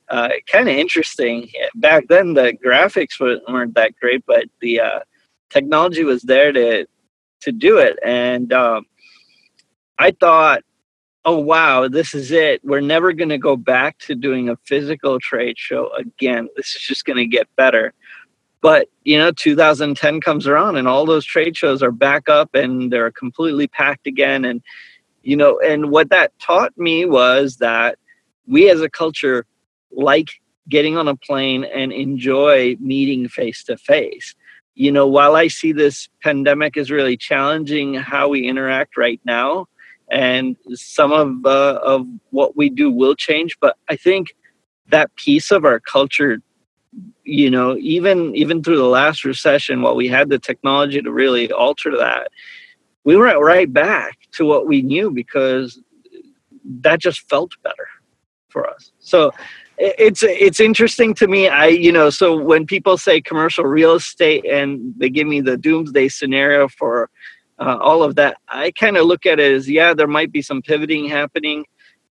uh, 0.10 0.30
kind 0.48 0.67
of 0.67 0.76
interesting. 0.76 1.50
Back 1.76 2.08
then, 2.10 2.34
the 2.34 2.58
graphics 2.65 3.19
weren't 3.19 3.76
that 3.76 3.98
great, 4.00 4.26
but 4.26 4.45
the 4.60 4.82
uh, 4.82 5.00
technology 5.50 6.04
was 6.04 6.21
there 6.24 6.52
to 6.52 6.86
to 7.41 7.52
do 7.52 7.78
it 7.78 7.98
and 8.04 8.52
um, 8.52 8.86
i 10.00 10.12
thought 10.12 10.62
oh 11.25 11.39
wow 11.39 11.88
this 11.89 12.15
is 12.15 12.31
it. 12.31 12.61
We're 12.63 12.81
never 12.81 13.13
going 13.13 13.29
to 13.29 13.38
go 13.39 13.57
back 13.57 13.99
to 13.99 14.15
doing 14.15 14.49
a 14.49 14.57
physical 14.65 15.19
trade 15.19 15.57
show 15.59 15.91
again. 15.97 16.49
This 16.55 16.75
is 16.75 16.81
just 16.81 17.05
going 17.05 17.17
to 17.17 17.27
get 17.27 17.47
better. 17.57 17.93
But 18.61 18.89
you 19.03 19.17
know 19.17 19.31
2010 19.31 20.21
comes 20.21 20.47
around 20.47 20.77
and 20.77 20.88
all 20.88 21.05
those 21.05 21.25
trade 21.25 21.57
shows 21.57 21.83
are 21.83 21.91
back 21.91 22.29
up 22.29 22.55
and 22.55 22.91
they're 22.91 23.11
completely 23.11 23.67
packed 23.67 24.07
again. 24.07 24.45
And 24.45 24.61
you 25.23 25.38
know 25.38 25.59
and 25.59 25.91
what 25.91 26.09
that 26.11 26.38
taught 26.39 26.77
me 26.77 27.05
was 27.05 27.57
that 27.57 27.99
we 28.47 28.69
as 28.69 28.81
a 28.81 28.89
culture 28.89 29.45
like 29.91 30.29
getting 30.69 30.97
on 30.97 31.07
a 31.07 31.15
plane 31.15 31.63
and 31.65 31.93
enjoy 31.93 32.77
meeting 32.79 33.27
face 33.29 33.63
to 33.65 33.77
face 33.77 34.35
you 34.75 34.91
know, 34.91 35.07
while 35.07 35.35
I 35.35 35.47
see 35.47 35.71
this 35.71 36.09
pandemic 36.21 36.77
is 36.77 36.91
really 36.91 37.17
challenging 37.17 37.93
how 37.95 38.27
we 38.29 38.47
interact 38.47 38.97
right 38.97 39.21
now, 39.25 39.67
and 40.11 40.55
some 40.73 41.11
of 41.11 41.45
uh, 41.45 41.79
of 41.83 42.07
what 42.29 42.55
we 42.55 42.69
do 42.69 42.91
will 42.91 43.15
change, 43.15 43.57
but 43.59 43.77
I 43.89 43.95
think 43.95 44.35
that 44.89 45.15
piece 45.15 45.51
of 45.51 45.65
our 45.65 45.79
culture, 45.79 46.39
you 47.23 47.49
know, 47.49 47.75
even 47.77 48.35
even 48.35 48.63
through 48.63 48.77
the 48.77 48.83
last 48.83 49.25
recession, 49.25 49.81
while 49.81 49.95
we 49.95 50.07
had 50.07 50.29
the 50.29 50.39
technology 50.39 51.01
to 51.01 51.11
really 51.11 51.51
alter 51.51 51.97
that, 51.97 52.29
we 53.03 53.17
went 53.17 53.39
right 53.39 53.71
back 53.71 54.17
to 54.33 54.45
what 54.45 54.67
we 54.67 54.81
knew 54.81 55.11
because 55.11 55.81
that 56.81 56.99
just 56.99 57.27
felt 57.29 57.51
better 57.63 57.87
for 58.49 58.69
us. 58.69 58.91
So 58.99 59.31
it's 59.77 60.23
it's 60.23 60.59
interesting 60.59 61.13
to 61.13 61.27
me 61.27 61.49
i 61.49 61.65
you 61.67 61.91
know 61.91 62.09
so 62.09 62.37
when 62.37 62.65
people 62.65 62.97
say 62.97 63.19
commercial 63.19 63.65
real 63.65 63.95
estate 63.95 64.45
and 64.45 64.93
they 64.97 65.09
give 65.09 65.27
me 65.27 65.41
the 65.41 65.57
doomsday 65.57 66.07
scenario 66.07 66.67
for 66.69 67.09
uh, 67.59 67.77
all 67.81 68.03
of 68.03 68.15
that 68.15 68.37
i 68.47 68.71
kind 68.71 68.97
of 68.97 69.05
look 69.05 69.25
at 69.25 69.39
it 69.39 69.53
as 69.53 69.69
yeah 69.69 69.93
there 69.93 70.07
might 70.07 70.31
be 70.31 70.41
some 70.41 70.61
pivoting 70.61 71.07
happening 71.07 71.65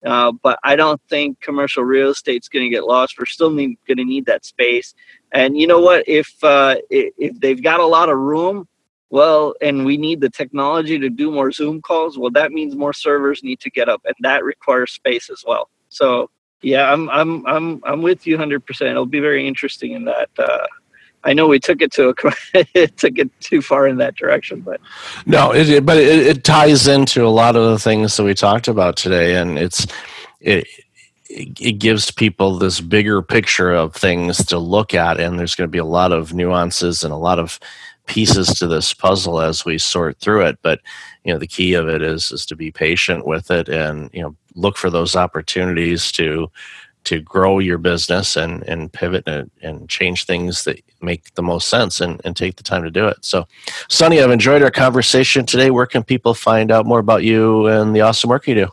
uh, 0.05 0.31
but 0.43 0.59
i 0.63 0.75
don't 0.75 1.01
think 1.09 1.39
commercial 1.41 1.83
real 1.83 2.09
estate's 2.09 2.49
going 2.49 2.65
to 2.65 2.69
get 2.69 2.85
lost 2.85 3.15
we're 3.19 3.25
still 3.25 3.49
going 3.49 3.77
to 3.87 3.95
need 4.05 4.25
that 4.25 4.45
space 4.45 4.93
and 5.31 5.57
you 5.57 5.67
know 5.67 5.79
what 5.79 6.03
if 6.07 6.31
uh, 6.43 6.75
if 6.89 7.39
they've 7.39 7.63
got 7.63 7.79
a 7.79 7.85
lot 7.85 8.09
of 8.09 8.17
room 8.17 8.67
well 9.09 9.53
and 9.61 9.85
we 9.85 9.97
need 9.97 10.19
the 10.19 10.29
technology 10.29 10.97
to 10.99 11.09
do 11.09 11.31
more 11.31 11.51
zoom 11.51 11.81
calls 11.81 12.17
well 12.17 12.31
that 12.31 12.51
means 12.51 12.75
more 12.75 12.93
servers 12.93 13.43
need 13.43 13.59
to 13.59 13.69
get 13.69 13.87
up 13.87 14.01
and 14.05 14.15
that 14.19 14.43
requires 14.43 14.91
space 14.91 15.29
as 15.29 15.43
well 15.47 15.69
so 15.89 16.29
yeah, 16.65 16.91
I'm 16.91 17.09
I'm 17.09 17.45
I'm 17.45 17.81
I'm 17.83 18.01
with 18.01 18.25
you 18.25 18.35
100. 18.35 18.65
percent 18.65 18.89
It'll 18.89 19.05
be 19.05 19.19
very 19.19 19.47
interesting 19.47 19.91
in 19.91 20.05
that. 20.05 20.29
Uh, 20.37 20.65
I 21.25 21.33
know 21.33 21.47
we 21.47 21.59
took 21.59 21.81
it 21.81 21.91
to 21.93 22.09
a 22.09 22.13
it 22.73 22.97
took 22.97 23.17
it 23.17 23.29
too 23.39 23.61
far 23.61 23.87
in 23.87 23.97
that 23.97 24.15
direction, 24.15 24.61
but 24.61 24.79
no, 25.25 25.51
it, 25.51 25.85
but 25.85 25.97
it, 25.97 26.27
it 26.27 26.43
ties 26.43 26.87
into 26.87 27.25
a 27.25 27.29
lot 27.29 27.55
of 27.55 27.69
the 27.69 27.79
things 27.79 28.15
that 28.15 28.23
we 28.23 28.33
talked 28.33 28.67
about 28.67 28.95
today, 28.95 29.35
and 29.35 29.57
it's 29.57 29.87
it 30.39 30.67
it 31.27 31.79
gives 31.79 32.11
people 32.11 32.57
this 32.57 32.79
bigger 32.79 33.21
picture 33.21 33.71
of 33.71 33.93
things 33.93 34.37
to 34.45 34.59
look 34.59 34.93
at, 34.93 35.19
and 35.19 35.37
there's 35.37 35.55
going 35.55 35.67
to 35.67 35.71
be 35.71 35.79
a 35.79 35.85
lot 35.85 36.11
of 36.11 36.33
nuances 36.33 37.03
and 37.03 37.11
a 37.11 37.17
lot 37.17 37.39
of 37.39 37.59
pieces 38.05 38.49
to 38.49 38.67
this 38.67 38.93
puzzle 38.93 39.41
as 39.41 39.65
we 39.65 39.79
sort 39.79 40.19
through 40.19 40.45
it. 40.45 40.59
But 40.61 40.79
you 41.23 41.33
know, 41.33 41.39
the 41.39 41.47
key 41.47 41.73
of 41.73 41.89
it 41.89 42.03
is 42.03 42.31
is 42.31 42.45
to 42.45 42.55
be 42.55 42.71
patient 42.71 43.25
with 43.25 43.49
it, 43.49 43.67
and 43.67 44.11
you 44.13 44.21
know, 44.21 44.35
look 44.53 44.77
for 44.77 44.91
those 44.91 45.15
opportunities 45.15 46.11
to 46.13 46.51
to 47.05 47.21
grow 47.21 47.59
your 47.59 47.77
business 47.77 48.35
and 48.35 48.63
and 48.63 48.91
pivot 48.91 49.27
and, 49.27 49.49
and 49.61 49.89
change 49.89 50.25
things 50.25 50.63
that 50.65 50.81
make 51.01 51.33
the 51.35 51.43
most 51.43 51.67
sense 51.67 52.01
and, 52.01 52.19
and 52.25 52.35
take 52.35 52.57
the 52.57 52.63
time 52.63 52.83
to 52.83 52.91
do 52.91 53.07
it. 53.07 53.17
So, 53.21 53.47
Sonny, 53.89 54.21
I've 54.21 54.31
enjoyed 54.31 54.61
our 54.61 54.71
conversation 54.71 55.45
today. 55.45 55.71
Where 55.71 55.85
can 55.85 56.03
people 56.03 56.33
find 56.33 56.71
out 56.71 56.85
more 56.85 56.99
about 56.99 57.23
you 57.23 57.67
and 57.67 57.95
the 57.95 58.01
awesome 58.01 58.29
work 58.29 58.47
you 58.47 58.55
do? 58.55 58.67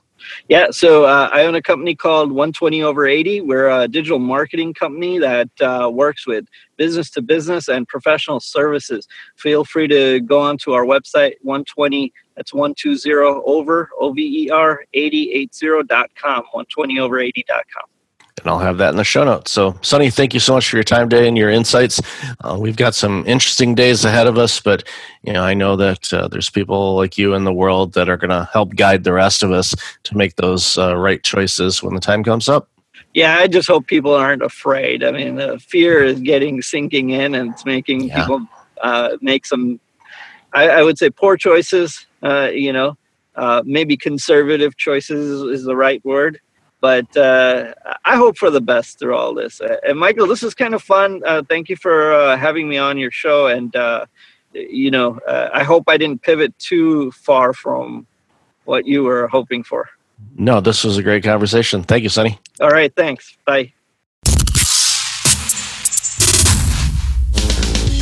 Yeah, 0.49 0.69
so 0.71 1.05
uh, 1.05 1.29
I 1.33 1.45
own 1.45 1.55
a 1.55 1.63
company 1.63 1.95
called 1.95 2.31
120 2.31 2.83
over 2.83 3.07
80. 3.07 3.43
We're 3.43 3.69
a 3.69 3.89
digital 3.89 4.19
marketing 4.19 4.73
company 4.75 5.19
that 5.19 5.49
uh, 5.61 5.91
works 5.93 6.27
with 6.27 6.47
business 6.77 7.11
to 7.11 7.23
business 7.23 7.69
and 7.69 7.87
professional 7.87 8.41
services. 8.41 9.07
Feel 9.37 9.65
free 9.65 9.89
to 9.89 10.21
go 10.21 10.41
on 10.41 10.59
to 10.59 10.75
our 10.75 10.85
website, 10.85 11.35
120, 11.43 12.13
that's 12.37 12.55
120 12.55 13.43
over, 13.45 13.91
O 13.99 14.13
V 14.13 14.45
E 14.45 14.51
R 14.51 14.85
8080.com, 14.95 16.45
120 16.53 16.99
over 16.99 17.17
80.com 17.17 17.92
and 18.43 18.51
I'll 18.51 18.59
have 18.59 18.79
that 18.79 18.91
in 18.91 18.97
the 18.97 19.05
show 19.05 19.25
notes. 19.25 19.53
So, 19.53 19.79
Sonny, 19.83 20.11
thank 20.11 20.35
you 20.35 20.41
so 20.41 20.55
much 20.55 20.69
for 20.69 20.77
your 20.77 20.85
time 20.85 21.09
today 21.09 21.29
and 21.29 21.39
your 21.39 21.51
insights. 21.51 22.01
Uh, 22.41 22.57
we've 22.59 22.77
got 22.77 22.95
some 22.95 23.25
interesting 23.27 23.75
days 23.75 24.05
ahead 24.05 24.27
of 24.27 24.37
us, 24.37 24.61
but 24.61 24.87
you 25.23 25.33
know, 25.33 25.43
I 25.43 25.55
know 25.55 25.77
that 25.77 26.13
uh, 26.13 26.29
there's 26.29 26.51
people 26.51 26.97
like 26.97 27.17
you 27.17 27.35
in 27.35 27.45
the 27.45 27.53
world 27.53 27.93
that 27.95 28.09
are 28.09 28.17
going 28.17 28.31
to 28.31 28.49
help 28.53 28.75
guide 28.75 29.05
the 29.05 29.13
rest 29.13 29.43
of 29.43 29.53
us 29.53 29.75
to 30.05 30.17
make 30.17 30.37
those 30.37 30.77
uh, 30.77 30.97
right 30.97 31.23
choices 31.23 31.83
when 31.83 31.95
the 31.95 32.01
time 32.01 32.25
comes 32.25 32.49
up. 32.49 32.69
Yeah, 33.15 33.37
I 33.37 33.47
just 33.47 33.69
hope 33.69 33.87
people 33.87 34.15
aren't 34.15 34.43
afraid. 34.43 35.05
I 35.05 35.13
mean, 35.13 35.37
the 35.37 35.59
fear 35.59 36.03
is 36.03 36.19
getting 36.21 36.63
sinking 36.63 37.11
in, 37.11 37.35
and 37.35 37.53
it's 37.53 37.65
making 37.65 38.05
yeah. 38.05 38.21
people 38.21 38.47
uh, 38.83 39.17
make 39.21 39.45
some, 39.47 39.79
I, 40.55 40.69
I, 40.69 40.83
would 40.83 40.99
say, 40.99 41.11
poor 41.11 41.37
choices. 41.37 42.07
Uh, 42.23 42.49
you 42.53 42.73
know, 42.73 42.97
uh, 43.37 43.63
maybe 43.67 43.97
conservative 43.97 44.77
choices 44.79 45.43
is 45.43 45.65
the 45.65 45.77
right 45.77 46.03
word 46.05 46.41
but 46.83 47.17
uh, 47.17 47.73
I 48.05 48.17
hope 48.17 48.37
for 48.37 48.51
the 48.51 48.61
best 48.61 48.99
through 48.99 49.17
all 49.17 49.33
this. 49.33 49.61
Uh, 49.61 49.77
and 49.87 49.97
Michael, 49.99 50.27
this 50.27 50.43
is 50.43 50.53
kind 50.53 50.75
of 50.75 50.83
fun. 50.83 51.23
Uh, 51.25 51.43
thank 51.49 51.69
you 51.69 51.77
for 51.77 52.13
uh, 52.13 52.37
having 52.37 52.69
me 52.69 52.77
on 52.77 52.99
your 52.99 53.13
show. 53.13 53.47
And 53.47 53.75
uh, 53.77 54.07
you 54.53 54.91
know, 54.91 55.19
uh, 55.27 55.49
I 55.55 55.63
hope 55.63 55.85
I 55.87 55.97
didn't 55.97 56.23
pivot 56.23 56.59
too 56.59 57.13
far 57.13 57.53
from 57.53 58.07
what 58.65 58.85
you 58.85 59.05
were 59.05 59.29
hoping 59.29 59.63
for. 59.63 59.89
No, 60.37 60.61
this 60.61 60.83
was 60.83 60.99
a 60.99 61.03
great 61.05 61.23
conversation. 61.23 61.85
Thank 61.85 62.03
you, 62.03 62.09
Sonny. 62.09 62.39
All 62.61 62.71
right, 62.71 62.95
thanks. 62.95 63.37
Bye. 63.47 63.73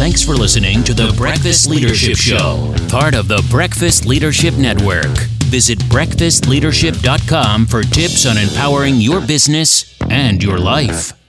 Thanks 0.00 0.24
for 0.24 0.32
listening 0.32 0.82
to 0.84 0.94
the 0.94 1.12
Breakfast 1.18 1.68
Leadership 1.68 2.16
Show, 2.16 2.74
part 2.88 3.14
of 3.14 3.28
the 3.28 3.46
Breakfast 3.50 4.06
Leadership 4.06 4.54
Network. 4.54 5.14
Visit 5.50 5.78
breakfastleadership.com 5.80 7.66
for 7.66 7.82
tips 7.82 8.24
on 8.24 8.38
empowering 8.38 8.96
your 8.96 9.20
business 9.20 9.96
and 10.08 10.42
your 10.42 10.58
life. 10.58 11.19